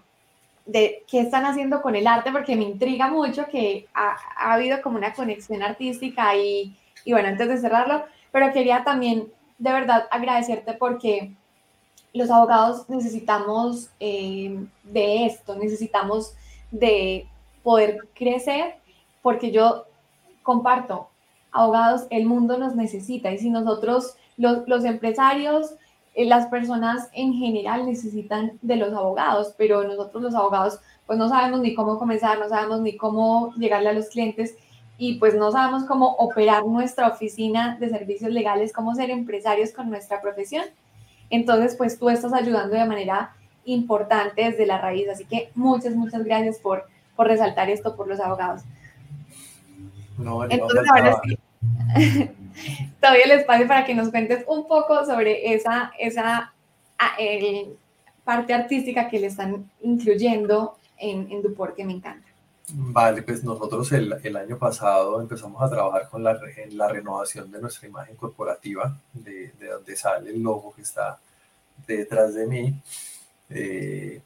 qué 0.65 1.21
están 1.21 1.45
haciendo 1.45 1.83
con 1.83 1.97
el 1.97 2.07
arte 2.07 2.31
porque 2.31 2.55
me 2.55 2.63
intriga 2.63 3.09
mucho 3.09 3.47
que 3.51 3.89
ha, 3.95 4.17
ha 4.37 4.53
habido 4.53 4.81
como 4.81 4.97
una 4.97 5.13
conexión 5.13 5.61
artística 5.61 6.37
y, 6.37 6.77
y 7.05 7.11
bueno, 7.11 7.27
antes 7.27 7.49
de 7.49 7.59
cerrarlo, 7.59 8.05
pero 8.31 8.53
quería 8.53 8.85
también 8.85 9.27
de 9.59 9.73
verdad 9.73 10.07
agradecerte 10.13 10.75
porque 10.75 11.33
los 12.15 12.31
abogados 12.31 12.89
necesitamos 12.89 13.91
eh, 13.99 14.57
de 14.85 15.27
esto, 15.27 15.57
necesitamos 15.57 16.33
de 16.71 17.27
poder 17.65 18.07
crecer 18.15 18.77
porque 19.23 19.51
yo 19.51 19.85
comparto, 20.43 21.09
abogados, 21.53 22.07
el 22.11 22.27
mundo 22.27 22.59
nos 22.59 22.75
necesita 22.75 23.33
y 23.33 23.39
si 23.39 23.51
nosotros, 23.51 24.15
los, 24.37 24.85
empresarios, 24.85 25.75
eh, 26.15 26.25
las 26.25 26.47
personas 26.47 27.09
en 27.13 27.35
general 27.35 27.87
necesitan 27.87 28.59
de 28.63 28.77
los 28.77 28.93
abogados, 28.93 29.55
pero 29.57 29.85
nosotros 29.85 30.23
los 30.23 30.35
abogados 30.35 30.81
pues 31.07 31.19
no 31.19 31.29
sabemos 31.29 31.61
ni 31.61 31.75
cómo 31.75 31.99
comenzar, 31.99 32.39
no 32.39 32.49
sabemos 32.49 32.81
ni 32.81 32.97
cómo 32.97 33.53
llegarle 33.55 33.89
a 33.89 33.95
los 33.95 34.09
clientes 34.09 34.57
y 34.99 35.15
pues 35.15 35.35
no 35.35 35.51
sabemos 35.53 35.85
cómo 35.85 36.15
operar 36.17 36.67
nuestra 36.67 37.09
oficina 37.09 37.77
de 37.81 37.89
servicios 37.89 38.31
legales, 38.31 38.73
cómo 38.73 38.95
ser 38.95 39.11
empresarios 39.11 39.73
con 39.73 39.89
nuestra 39.89 40.21
profesión. 40.21 40.65
Entonces, 41.31 41.77
pues 41.77 41.99
tú 41.99 42.11
estás 42.11 42.33
ayudando 42.33 42.75
de 42.75 42.85
manera 42.85 43.33
importante 43.65 44.45
desde 44.45 44.67
la 44.67 44.79
raíz. 44.79 45.09
Así 45.09 45.25
que 45.25 45.51
muchas, 45.55 45.95
muchas 45.95 46.25
gracias 46.25 46.59
por, 46.59 46.85
por 47.17 47.29
resaltar 47.29 47.71
esto 47.71 47.97
por 47.97 48.09
los 48.09 48.21
abogados. 48.21 48.63
Entonces, 50.19 50.85
ahora 50.91 51.21
sí, 51.25 51.39
te 53.01 53.07
doy 53.07 53.19
el 53.25 53.31
espacio 53.33 53.67
para 53.67 53.85
que 53.85 53.95
nos 53.95 54.11
cuentes 54.11 54.45
un 54.47 54.67
poco 54.67 55.05
sobre 55.05 55.55
esa, 55.55 55.93
esa 55.99 56.53
ah, 56.99 57.17
parte 58.25 58.53
artística 58.53 59.09
que 59.09 59.21
le 59.21 59.29
están 59.29 59.71
incluyendo 59.81 60.77
en, 60.99 61.31
en 61.31 61.43
Duport, 61.43 61.75
que 61.75 61.85
me 61.85 61.93
encanta. 61.93 62.27
Vale, 62.71 63.23
pues 63.23 63.43
nosotros 63.45 63.91
el, 63.93 64.15
el, 64.23 64.37
año 64.37 64.59
pasado 64.59 65.23
empezamos 65.23 65.63
a 65.63 65.71
trabajar 65.71 66.09
con 66.11 66.23
la, 66.23 66.39
en 66.57 66.77
la 66.77 66.89
renovación 66.89 67.51
de 67.51 67.63
nuestra 67.63 67.89
imagen 67.89 68.17
corporativa, 68.17 68.95
de, 69.15 69.53
de 69.59 69.69
donde 69.69 69.97
sale 69.97 70.31
el 70.31 70.43
logo 70.43 70.75
que 70.75 70.83
está 70.83 71.19
detrás 71.87 72.35
de 72.35 72.47
mí. 72.47 72.75
Eh, 73.49 74.21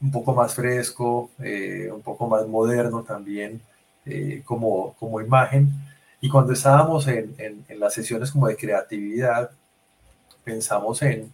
un 0.00 0.12
poco 0.12 0.34
más 0.34 0.54
fresco, 0.54 1.30
eh, 1.42 1.90
un 1.92 2.02
poco 2.02 2.28
más 2.28 2.46
moderno 2.46 3.02
también. 3.02 3.60
Eh, 4.08 4.42
como, 4.44 4.94
como 4.94 5.20
imagen. 5.20 5.70
Y 6.20 6.28
cuando 6.28 6.52
estábamos 6.52 7.06
en, 7.08 7.34
en, 7.38 7.80
las 7.80 7.94
sesiones 7.94 8.30
como 8.32 8.48
de 8.48 8.56
creatividad, 8.56 9.50
pensamos 10.44 11.02
en 11.02 11.30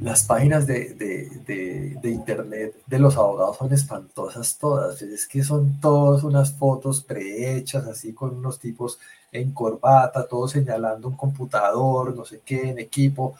las 0.00 0.22
páginas 0.24 0.66
de, 0.66 0.94
de, 0.94 1.98
de, 2.00 2.10
internet 2.10 2.76
de 2.86 2.98
los 3.00 3.16
abogados 3.16 3.56
son 3.56 3.72
espantosas 3.72 4.56
todas. 4.56 5.02
Es 5.02 5.26
que 5.26 5.42
son 5.42 5.80
todas 5.80 6.22
unas 6.22 6.52
fotos 6.52 7.02
prehechas, 7.02 7.86
así 7.86 8.12
con 8.12 8.36
unos 8.36 8.60
tipos 8.60 9.00
en 9.32 9.52
corbata, 9.52 10.28
todos 10.28 10.52
señalando 10.52 11.08
un 11.08 11.16
computador, 11.16 12.14
no 12.14 12.24
sé 12.24 12.40
qué, 12.44 12.70
en 12.70 12.78
equipo, 12.78 13.34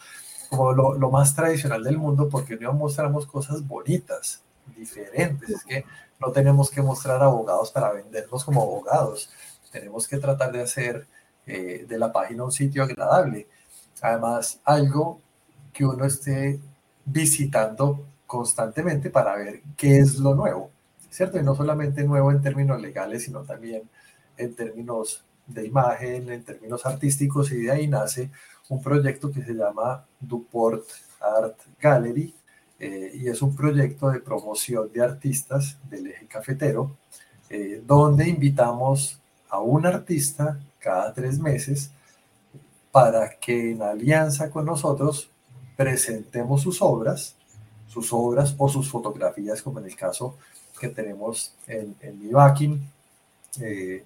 como 0.50 0.72
lo, 0.72 0.94
lo 0.94 1.10
más 1.10 1.34
tradicional 1.34 1.84
del 1.84 1.98
mundo, 1.98 2.28
porque 2.28 2.56
no 2.56 2.72
mostramos 2.72 3.26
cosas 3.26 3.66
bonitas, 3.66 4.42
diferentes. 4.76 5.50
Es 5.50 5.64
que 5.64 5.84
no 6.20 6.32
tenemos 6.32 6.70
que 6.70 6.82
mostrar 6.82 7.22
abogados 7.22 7.70
para 7.70 7.92
vendernos 7.92 8.44
como 8.44 8.62
abogados. 8.62 9.30
Tenemos 9.70 10.08
que 10.08 10.18
tratar 10.18 10.52
de 10.52 10.62
hacer 10.62 11.06
eh, 11.46 11.86
de 11.88 11.98
la 11.98 12.12
página 12.12 12.44
un 12.44 12.52
sitio 12.52 12.82
agradable. 12.82 13.46
Además, 14.00 14.60
algo 14.64 15.20
que 15.72 15.84
uno 15.84 16.04
esté 16.04 16.60
visitando 17.04 18.04
constantemente 18.26 19.10
para 19.10 19.36
ver 19.36 19.62
qué 19.76 19.98
es 19.98 20.16
lo 20.18 20.34
nuevo, 20.34 20.70
¿cierto? 21.10 21.38
Y 21.38 21.42
no 21.42 21.54
solamente 21.54 22.04
nuevo 22.04 22.30
en 22.30 22.42
términos 22.42 22.80
legales, 22.80 23.24
sino 23.24 23.42
también 23.42 23.88
en 24.36 24.54
términos 24.54 25.24
de 25.46 25.66
imagen, 25.66 26.30
en 26.30 26.44
términos 26.44 26.84
artísticos, 26.84 27.50
y 27.52 27.62
de 27.62 27.72
ahí 27.72 27.88
nace 27.88 28.30
un 28.68 28.82
proyecto 28.82 29.32
que 29.32 29.42
se 29.42 29.54
llama 29.54 30.04
Duport 30.20 30.84
Art 31.20 31.56
Gallery, 31.80 32.34
eh, 32.78 33.12
y 33.14 33.28
es 33.28 33.42
un 33.42 33.56
proyecto 33.56 34.10
de 34.10 34.20
promoción 34.20 34.90
de 34.92 35.02
artistas 35.02 35.76
del 35.90 36.06
eje 36.08 36.26
cafetero, 36.26 36.96
eh, 37.50 37.82
donde 37.84 38.28
invitamos 38.28 39.18
a 39.48 39.60
un 39.60 39.86
artista 39.86 40.60
cada 40.78 41.12
tres 41.12 41.38
meses 41.38 41.90
para 42.92 43.38
que 43.38 43.72
en 43.72 43.82
alianza 43.82 44.50
con 44.50 44.64
nosotros 44.64 45.30
presentemos 45.76 46.62
sus 46.62 46.80
obras, 46.82 47.34
sus 47.88 48.12
obras 48.12 48.54
o 48.58 48.68
sus 48.68 48.88
fotografías, 48.88 49.62
como 49.62 49.80
en 49.80 49.86
el 49.86 49.96
caso 49.96 50.36
que 50.78 50.88
tenemos 50.88 51.54
en, 51.66 51.96
en 52.00 52.20
mi 52.20 52.30
backing. 52.30 52.80
Eh, 53.60 54.04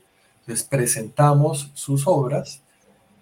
presentamos 0.69 1.71
sus 1.75 2.07
obras 2.07 2.61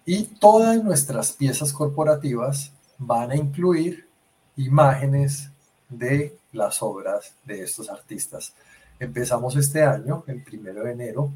y 0.07 0.25
todas 0.25 0.83
nuestras 0.83 1.33
piezas 1.33 1.73
corporativas 1.73 2.73
van 2.99 3.31
a 3.31 3.37
incluir 3.37 4.10
imágenes 4.57 5.51
de 5.89 6.37
las 6.53 6.83
obras 6.83 7.35
de 7.45 7.63
estos 7.63 7.91
artistas. 7.91 8.55
Empezamos 8.99 9.57
este 9.57 9.83
año, 9.83 10.25
el 10.27 10.43
primero 10.43 10.85
de 10.85 10.93
enero, 10.93 11.33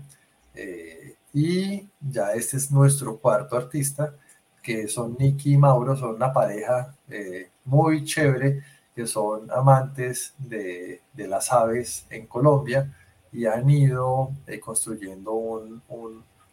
eh, 0.55 1.17
y 1.33 1.89
ya 2.01 2.33
este 2.33 2.57
es 2.57 2.71
nuestro 2.71 3.19
cuarto 3.19 3.57
artista, 3.57 4.15
que 4.63 4.89
son 4.89 5.17
Nicky 5.19 5.55
y 5.55 5.59
Mauro, 5.59 5.97
son 5.97 6.15
una 6.15 6.33
pareja 6.33 6.95
eh, 7.09 7.51
muy 7.65 8.05
chévere, 8.05 8.63
que 8.95 9.07
son 9.07 9.51
amantes 9.51 10.35
de, 10.39 11.01
las 11.17 11.53
aves 11.53 12.07
en 12.11 12.27
Colombia 12.27 12.95
y 13.33 13.47
han 13.47 13.69
ido 13.69 14.31
eh, 14.47 14.61
construyendo 14.61 15.33
un, 15.33 15.83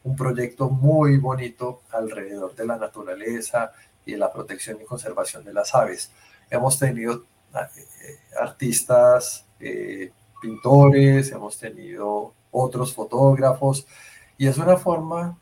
un 0.04 0.16
proyecto 0.16 0.70
muy 0.70 1.18
bonito 1.18 1.84
alrededor 1.92 2.56
de 2.56 2.66
la 2.66 2.78
naturaleza 2.78 3.72
y 4.06 4.14
de 4.14 4.18
la 4.18 4.34
protección 4.34 4.82
y 4.82 4.86
conservación 4.86 5.44
de 5.44 5.54
las 5.54 5.76
aves 5.76 6.12
hemos 6.52 6.78
tenido 6.78 7.24
eh, 7.56 8.20
artistas, 8.40 9.46
eh, 9.60 10.12
pintores, 10.40 11.32
hemos 11.32 11.58
tenido 11.58 12.34
otros 12.52 12.94
fotógrafos 12.94 13.88
y 14.38 14.48
es 14.48 14.58
una 14.58 14.78
forma 14.78 15.38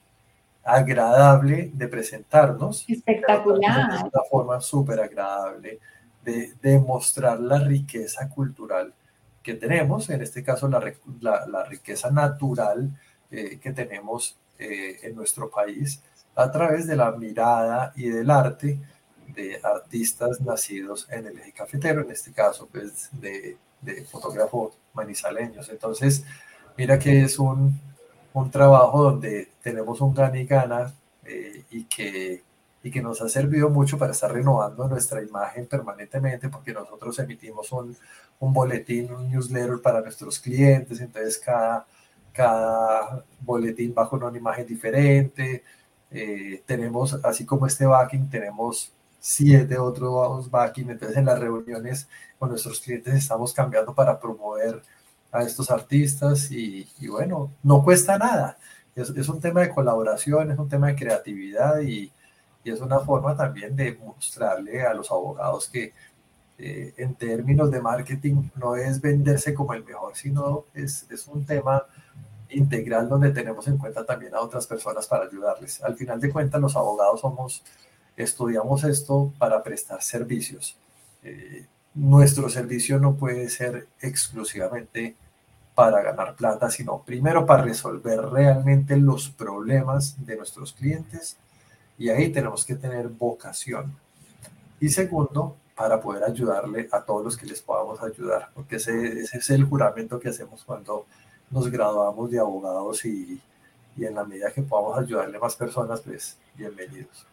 agradable 0.63 1.71
de 1.73 1.87
presentarnos. 1.87 2.85
Espectacular. 2.87 3.95
Es 3.95 4.01
una 4.01 4.23
forma 4.29 4.61
súper 4.61 4.99
agradable 4.99 5.79
de 6.23 6.53
demostrar 6.61 7.39
la 7.39 7.59
riqueza 7.59 8.29
cultural 8.29 8.93
que 9.41 9.55
tenemos, 9.55 10.09
en 10.09 10.21
este 10.21 10.43
caso 10.43 10.67
la, 10.67 11.45
la, 11.47 11.63
riqueza 11.63 12.11
natural 12.11 12.91
eh, 13.31 13.57
que 13.59 13.71
tenemos 13.71 14.37
eh, 14.59 14.99
en 15.03 15.15
nuestro 15.15 15.49
país 15.49 16.01
a 16.35 16.51
través 16.51 16.85
de 16.87 16.95
la 16.95 17.11
mirada 17.11 17.93
y 17.95 18.09
del 18.09 18.29
arte 18.29 18.79
de 19.33 19.59
artistas 19.63 20.41
nacidos 20.41 21.07
en 21.09 21.27
el 21.27 21.39
eje 21.39 21.53
cafetero, 21.53 22.01
en 22.01 22.11
este 22.11 22.31
caso 22.31 22.67
pues 22.71 23.09
de, 23.11 23.57
de 23.81 24.03
fotógrafos 24.05 24.77
manizaleños. 24.93 25.69
Entonces, 25.69 26.23
mira 26.77 26.97
que 26.99 27.23
es 27.23 27.39
un, 27.39 27.79
un 28.33 28.51
trabajo 28.51 29.03
donde 29.03 29.49
tenemos 29.61 30.01
un 30.01 30.13
gana 30.13 30.39
y 30.39 30.45
gana 30.45 30.93
eh, 31.25 31.63
y, 31.69 31.85
que, 31.85 32.43
y 32.83 32.91
que 32.91 33.01
nos 33.01 33.21
ha 33.21 33.29
servido 33.29 33.69
mucho 33.69 33.97
para 33.97 34.11
estar 34.11 34.31
renovando 34.31 34.87
nuestra 34.87 35.21
imagen 35.21 35.67
permanentemente 35.67 36.49
porque 36.49 36.73
nosotros 36.73 37.17
emitimos 37.19 37.71
un, 37.71 37.95
un 38.39 38.53
boletín, 38.53 39.11
un 39.13 39.29
newsletter 39.29 39.81
para 39.81 40.01
nuestros 40.01 40.39
clientes, 40.39 40.99
entonces 41.01 41.37
cada, 41.37 41.85
cada 42.33 43.23
boletín 43.41 43.93
con 43.93 44.23
una 44.23 44.37
imagen 44.37 44.65
diferente. 44.65 45.63
Eh, 46.11 46.63
tenemos, 46.65 47.19
así 47.23 47.45
como 47.45 47.67
este 47.67 47.85
backing, 47.85 48.29
tenemos 48.29 48.91
siete 49.19 49.77
otros 49.77 50.49
backing, 50.49 50.89
entonces 50.89 51.17
en 51.17 51.25
las 51.25 51.39
reuniones 51.39 52.07
con 52.37 52.49
nuestros 52.49 52.79
clientes 52.79 53.13
estamos 53.13 53.53
cambiando 53.53 53.93
para 53.93 54.19
promover 54.19 54.81
a 55.31 55.43
estos 55.43 55.69
artistas 55.69 56.49
y, 56.51 56.87
bueno, 57.07 57.51
no 57.63 57.83
cuesta 57.83 58.17
nada. 58.17 58.57
Es, 58.95 59.09
es, 59.11 59.29
un 59.29 59.39
tema 59.39 59.61
de 59.61 59.69
colaboración, 59.69 60.51
es 60.51 60.57
un 60.57 60.67
tema 60.67 60.87
de 60.87 60.95
creatividad 60.95 61.79
y, 61.81 62.11
y, 62.63 62.71
es 62.71 62.81
una 62.81 62.99
forma 62.99 63.35
también 63.35 63.75
de 63.75 63.95
mostrarle 63.95 64.81
a 64.81 64.93
los 64.93 65.11
abogados 65.11 65.69
que 65.69 65.93
eh, 66.61 66.93
en 66.97 67.15
términos 67.15 67.71
de 67.71 67.81
marketing 67.81 68.49
no 68.55 68.75
es 68.75 68.99
venderse 68.99 69.53
como 69.53 69.73
el 69.73 69.85
mejor, 69.85 70.17
sino 70.17 70.65
es, 70.73 71.09
es 71.09 71.25
un 71.27 71.45
tema 71.45 71.85
integral 72.49 73.07
donde 73.07 73.31
tenemos 73.31 73.65
en 73.69 73.77
cuenta 73.77 74.05
también 74.05 74.35
a 74.35 74.41
otras 74.41 74.67
personas 74.67 75.07
para 75.07 75.23
ayudarles. 75.25 75.81
Al 75.81 75.95
final 75.95 76.19
de 76.19 76.29
cuentas, 76.29 76.59
los 76.59 76.75
abogados 76.75 77.21
somos, 77.21 77.63
estudiamos 78.23 78.83
esto 78.83 79.33
para 79.37 79.63
prestar 79.63 80.01
servicios. 80.01 80.75
Eh, 81.23 81.65
nuestro 81.93 82.49
servicio 82.49 82.99
no 82.99 83.15
puede 83.15 83.49
ser 83.49 83.87
exclusivamente 84.01 85.15
para 85.73 86.01
ganar 86.01 86.35
plata, 86.35 86.69
sino 86.69 87.01
primero 87.01 87.45
para 87.45 87.63
resolver 87.63 88.19
realmente 88.19 88.97
los 88.97 89.29
problemas 89.29 90.25
de 90.25 90.35
nuestros 90.35 90.73
clientes 90.73 91.37
y 91.97 92.09
ahí 92.09 92.29
tenemos 92.29 92.65
que 92.65 92.75
tener 92.75 93.07
vocación. 93.07 93.95
Y 94.79 94.89
segundo, 94.89 95.55
para 95.75 96.01
poder 96.01 96.25
ayudarle 96.25 96.89
a 96.91 97.01
todos 97.01 97.23
los 97.23 97.37
que 97.37 97.45
les 97.45 97.61
podamos 97.61 98.01
ayudar, 98.03 98.49
porque 98.53 98.75
ese, 98.75 99.21
es 99.21 99.49
el 99.49 99.63
juramento 99.63 100.19
que 100.19 100.29
hacemos 100.29 100.63
cuando 100.65 101.05
nos 101.49 101.71
graduamos 101.71 102.29
de 102.29 102.39
abogados 102.39 103.05
y, 103.05 103.41
y 103.95 104.05
en 104.05 104.15
la 104.15 104.25
medida 104.25 104.51
que 104.51 104.61
podamos 104.61 104.97
ayudarle 104.97 105.37
a 105.37 105.39
más 105.39 105.55
personas, 105.55 106.01
pues 106.01 106.37
bienvenidos. 106.55 107.25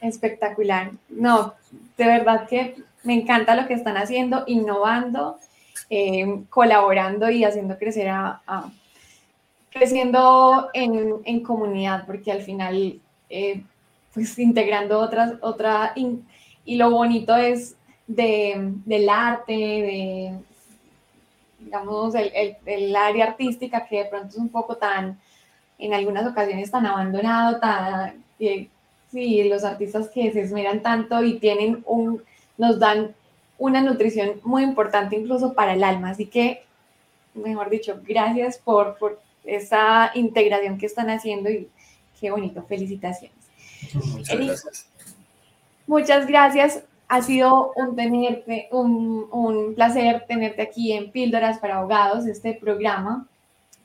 Espectacular. 0.00 0.92
No, 1.08 1.54
de 1.96 2.06
verdad 2.06 2.48
que 2.48 2.76
me 3.02 3.14
encanta 3.14 3.54
lo 3.54 3.66
que 3.66 3.74
están 3.74 3.96
haciendo, 3.96 4.44
innovando, 4.46 5.38
eh, 5.90 6.42
colaborando 6.50 7.30
y 7.30 7.44
haciendo 7.44 7.78
crecer 7.78 8.08
a, 8.08 8.40
creciendo 9.70 10.70
en, 10.72 11.16
en, 11.24 11.42
comunidad, 11.42 12.04
porque 12.06 12.32
al 12.32 12.42
final, 12.42 13.00
eh, 13.30 13.62
pues 14.12 14.38
integrando 14.38 14.98
otras, 14.98 15.34
otra, 15.40 15.94
y 16.64 16.76
lo 16.76 16.90
bonito 16.90 17.36
es 17.36 17.76
de, 18.06 18.72
del 18.84 19.08
arte, 19.08 19.52
de, 19.52 20.38
digamos, 21.58 22.14
el, 22.14 22.56
el, 22.64 22.96
área 22.96 23.26
artística 23.26 23.86
que 23.86 24.04
de 24.04 24.04
pronto 24.06 24.28
es 24.28 24.36
un 24.36 24.48
poco 24.48 24.76
tan, 24.76 25.18
en 25.78 25.94
algunas 25.94 26.26
ocasiones 26.26 26.70
tan 26.70 26.86
abandonado, 26.86 27.60
tan, 27.60 28.24
eh, 28.40 28.68
sí, 29.10 29.44
los 29.44 29.64
artistas 29.64 30.08
que 30.08 30.32
se 30.32 30.42
esmeran 30.42 30.82
tanto 30.82 31.22
y 31.22 31.38
tienen 31.38 31.82
un, 31.86 32.22
nos 32.56 32.78
dan 32.78 33.14
una 33.58 33.80
nutrición 33.80 34.40
muy 34.44 34.62
importante 34.62 35.16
incluso 35.16 35.54
para 35.54 35.74
el 35.74 35.84
alma. 35.84 36.10
Así 36.10 36.26
que, 36.26 36.64
mejor 37.34 37.70
dicho, 37.70 38.00
gracias 38.06 38.58
por, 38.58 38.96
por 38.98 39.20
esa 39.44 40.10
integración 40.14 40.78
que 40.78 40.86
están 40.86 41.10
haciendo 41.10 41.50
y 41.50 41.68
qué 42.20 42.30
bonito, 42.30 42.62
felicitaciones. 42.62 43.36
Muchas 43.94 44.38
gracias. 44.38 44.86
Muchas 45.86 46.26
gracias. 46.26 46.84
Ha 47.08 47.22
sido 47.22 47.72
un, 47.74 47.96
tenerte, 47.96 48.68
un, 48.70 49.28
un 49.32 49.74
placer 49.74 50.26
tenerte 50.28 50.60
aquí 50.60 50.92
en 50.92 51.10
Píldoras 51.10 51.58
para 51.58 51.78
Abogados, 51.78 52.26
este 52.26 52.52
programa 52.52 53.26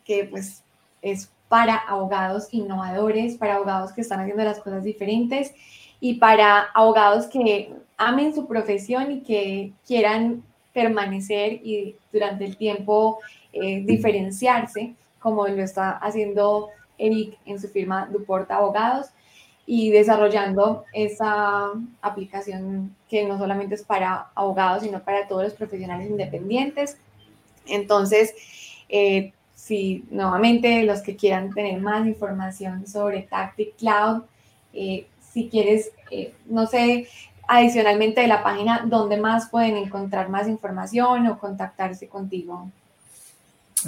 que 0.04 0.26
pues 0.26 0.62
es 1.02 1.30
para 1.54 1.76
abogados 1.76 2.48
innovadores, 2.52 3.38
para 3.38 3.58
abogados 3.58 3.92
que 3.92 4.02
están 4.02 4.20
haciendo 4.20 4.44
las 4.44 4.58
cosas 4.58 4.84
diferentes 4.84 5.54
y 6.00 6.16
para 6.16 6.62
abogados 6.74 7.28
que 7.28 7.72
amen 7.96 8.34
su 8.34 8.48
profesión 8.48 9.12
y 9.12 9.22
que 9.22 9.72
quieran 9.86 10.42
permanecer 10.74 11.60
y 11.64 11.96
durante 12.12 12.46
el 12.46 12.58
tiempo 12.58 13.20
eh, 13.54 13.84
diferenciarse, 13.86 14.96
como 15.20 15.48
lo 15.48 15.62
está 15.62 15.92
haciendo 15.92 16.70
Eric 16.98 17.38
en 17.46 17.62
su 17.62 17.68
firma 17.68 18.10
Duporta 18.12 18.56
Abogados 18.56 19.10
y 19.68 19.92
desarrollando 19.92 20.86
esa 20.92 21.68
aplicación 22.02 22.96
que 23.08 23.26
no 23.26 23.38
solamente 23.38 23.76
es 23.76 23.84
para 23.84 24.32
abogados, 24.34 24.82
sino 24.82 25.04
para 25.04 25.28
todos 25.28 25.44
los 25.44 25.54
profesionales 25.54 26.10
independientes. 26.10 26.98
Entonces, 27.68 28.34
eh, 28.90 29.34
si 29.66 30.04
nuevamente 30.12 30.84
los 30.84 31.02
que 31.02 31.16
quieran 31.16 31.54
tener 31.54 31.80
más 31.80 32.06
información 32.06 32.86
sobre 32.86 33.22
Tactic 33.22 33.78
Cloud, 33.78 34.24
eh, 34.74 35.08
si 35.32 35.48
quieres, 35.48 35.92
eh, 36.12 36.34
no 36.48 36.68
sé, 36.68 37.08
adicionalmente 37.48 38.20
de 38.20 38.28
la 38.28 38.44
página, 38.44 38.84
¿dónde 38.86 39.16
más 39.16 39.50
pueden 39.50 39.78
encontrar 39.78 40.28
más 40.28 40.50
información 40.50 41.28
o 41.28 41.40
contactarse 41.40 42.10
contigo? 42.10 42.70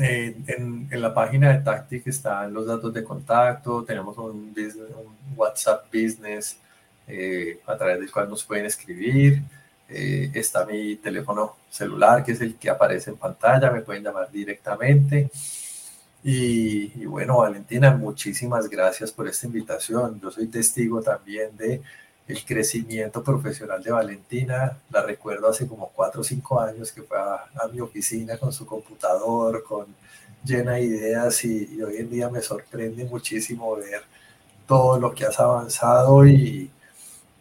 Eh, 0.02 0.38
en, 0.48 0.88
en, 0.90 1.02
la 1.02 1.14
página 1.14 1.52
de 1.52 1.60
Tactic 1.60 2.08
están 2.08 2.54
los 2.54 2.66
datos 2.66 2.94
de 2.94 3.04
contacto, 3.04 3.84
tenemos 3.84 4.18
un, 4.18 4.54
business, 4.54 4.78
un 4.78 5.38
WhatsApp 5.38 5.88
Business 5.94 6.58
eh, 7.06 7.60
a 7.68 7.76
través 7.78 8.00
del 8.00 8.10
cual 8.10 8.30
nos 8.30 8.46
pueden 8.46 8.66
escribir. 8.66 9.42
está 9.88 10.66
mi 10.66 10.96
teléfono 10.96 11.58
celular, 11.70 12.24
que 12.24 12.32
es 12.32 12.40
el 12.40 12.56
que 12.56 12.70
aparece 12.70 13.10
en 13.10 13.18
pantalla, 13.18 13.70
me 13.72 13.82
pueden 13.82 14.04
llamar 14.04 14.32
directamente. 14.32 15.30
Y, 16.28 17.06
bueno, 17.06 17.38
Valentina, 17.38 17.96
muchísimas 17.96 18.68
gracias 18.68 19.12
por 19.12 19.28
esta 19.28 19.46
invitación. 19.46 20.20
Yo 20.20 20.32
soy 20.32 20.48
testigo 20.48 21.00
también 21.00 21.56
de 21.56 21.84
el 22.28 22.44
crecimiento 22.44 23.24
profesional 23.24 23.84
de 23.84 23.92
Valentina. 23.92 24.76
La 24.90 25.04
recuerdo 25.04 25.48
hace 25.50 25.68
como 25.68 25.90
cuatro 25.90 26.22
o 26.22 26.24
cinco 26.24 26.60
años 26.60 26.92
que 26.92 27.04
fue 27.04 27.16
a, 27.20 27.68
mi 27.72 27.80
oficina 27.80 28.40
con 28.40 28.52
su 28.52 28.66
computador, 28.66 29.64
con 29.64 29.86
llena 30.44 30.74
de 30.74 30.86
ideas 30.86 31.46
y, 31.46 31.80
hoy 31.84 31.98
en 31.98 32.10
día 32.10 32.28
me 32.30 32.42
sorprende 32.42 33.06
muchísimo 33.06 33.76
ver 33.76 34.02
todo 34.68 35.00
lo 35.00 35.14
que 35.14 35.26
has 35.26 35.40
avanzado 35.40 36.26
y, 36.26 36.72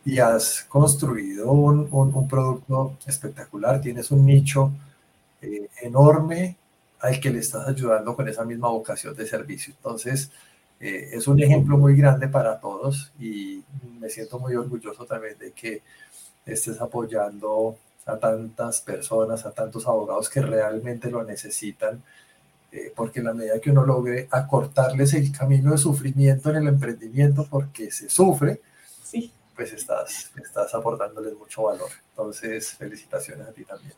y 0.05 0.18
has 0.18 0.62
construido 0.68 1.51
un, 1.53 1.89
un, 1.91 2.28
producto 2.28 2.99
espectacular. 3.07 3.80
Tienes 3.80 4.11
un 4.11 4.26
nicho 4.26 4.70
eh, 5.41 5.70
enorme 5.80 6.59
al 7.01 7.20
que 7.20 7.30
le 7.30 7.40
estás 7.40 7.68
ayudando 7.68 8.14
con 8.16 8.28
esa 8.28 8.45
misma 8.45 8.68
vocación 8.68 9.14
de 9.14 9.26
servicio. 9.26 9.74
Entonces, 9.76 10.30
eh, 10.80 11.11
es 11.12 11.26
un 11.28 11.40
ejemplo 11.40 11.78
muy 11.78 11.97
grande 11.97 12.28
para 12.28 12.59
todos 12.61 13.12
y 13.18 13.62
me 14.01 14.09
siento 14.11 14.38
muy 14.38 14.55
orgulloso 14.55 15.07
también 15.07 15.38
de 15.38 15.53
que 15.53 15.82
estés 16.45 16.80
apoyando 16.80 17.76
a 18.07 18.18
tantas 18.18 18.80
personas, 18.80 19.47
a 19.47 19.53
tantos 19.53 19.86
abogados 19.86 20.28
que 20.28 20.42
realmente 20.42 21.11
lo 21.11 21.24
necesitan, 21.24 22.03
eh, 22.70 22.92
porque 22.95 23.20
en 23.20 23.26
la 23.26 23.34
medida 23.34 23.61
que 23.61 23.70
uno 23.70 23.84
logre 23.84 24.28
acortarles 24.30 25.14
el 25.14 25.32
camino 25.32 25.72
de 25.72 25.78
sufrimiento 25.78 26.51
en 26.51 26.57
el 26.57 26.68
emprendimiento, 26.68 27.47
porque 27.49 27.90
se 27.90 28.11
sufre, 28.11 28.61
sí. 29.03 29.32
pues 29.57 29.72
estás, 29.72 30.30
estás 30.36 30.74
aportándoles 30.74 31.34
mucho 31.34 31.62
valor. 31.62 31.90
Entonces, 32.11 32.72
felicitaciones 32.72 33.49
a 33.49 33.53
ti 33.53 33.64
también. 33.64 33.95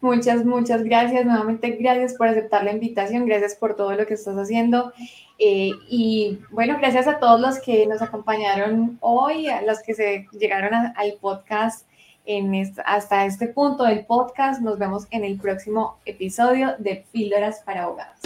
Muchas, 0.00 0.44
muchas 0.44 0.84
gracias. 0.84 1.26
Nuevamente, 1.26 1.70
gracias 1.72 2.14
por 2.14 2.28
aceptar 2.28 2.62
la 2.62 2.72
invitación, 2.72 3.26
gracias 3.26 3.56
por 3.56 3.74
todo 3.74 3.92
lo 3.92 4.06
que 4.06 4.14
estás 4.14 4.36
haciendo. 4.36 4.92
Eh, 5.38 5.72
y 5.88 6.38
bueno, 6.50 6.76
gracias 6.78 7.08
a 7.08 7.18
todos 7.18 7.40
los 7.40 7.58
que 7.60 7.86
nos 7.86 8.00
acompañaron 8.02 8.98
hoy, 9.00 9.48
a 9.48 9.62
los 9.62 9.80
que 9.82 9.94
se 9.94 10.26
llegaron 10.32 10.72
al 10.74 11.14
podcast 11.20 11.86
en 12.26 12.54
hasta 12.84 13.26
este 13.26 13.48
punto 13.48 13.84
del 13.84 14.04
podcast. 14.04 14.60
Nos 14.60 14.78
vemos 14.78 15.06
en 15.10 15.24
el 15.24 15.38
próximo 15.38 15.98
episodio 16.04 16.74
de 16.78 17.04
Píldoras 17.10 17.62
para 17.64 17.84
Abogados. 17.84 18.20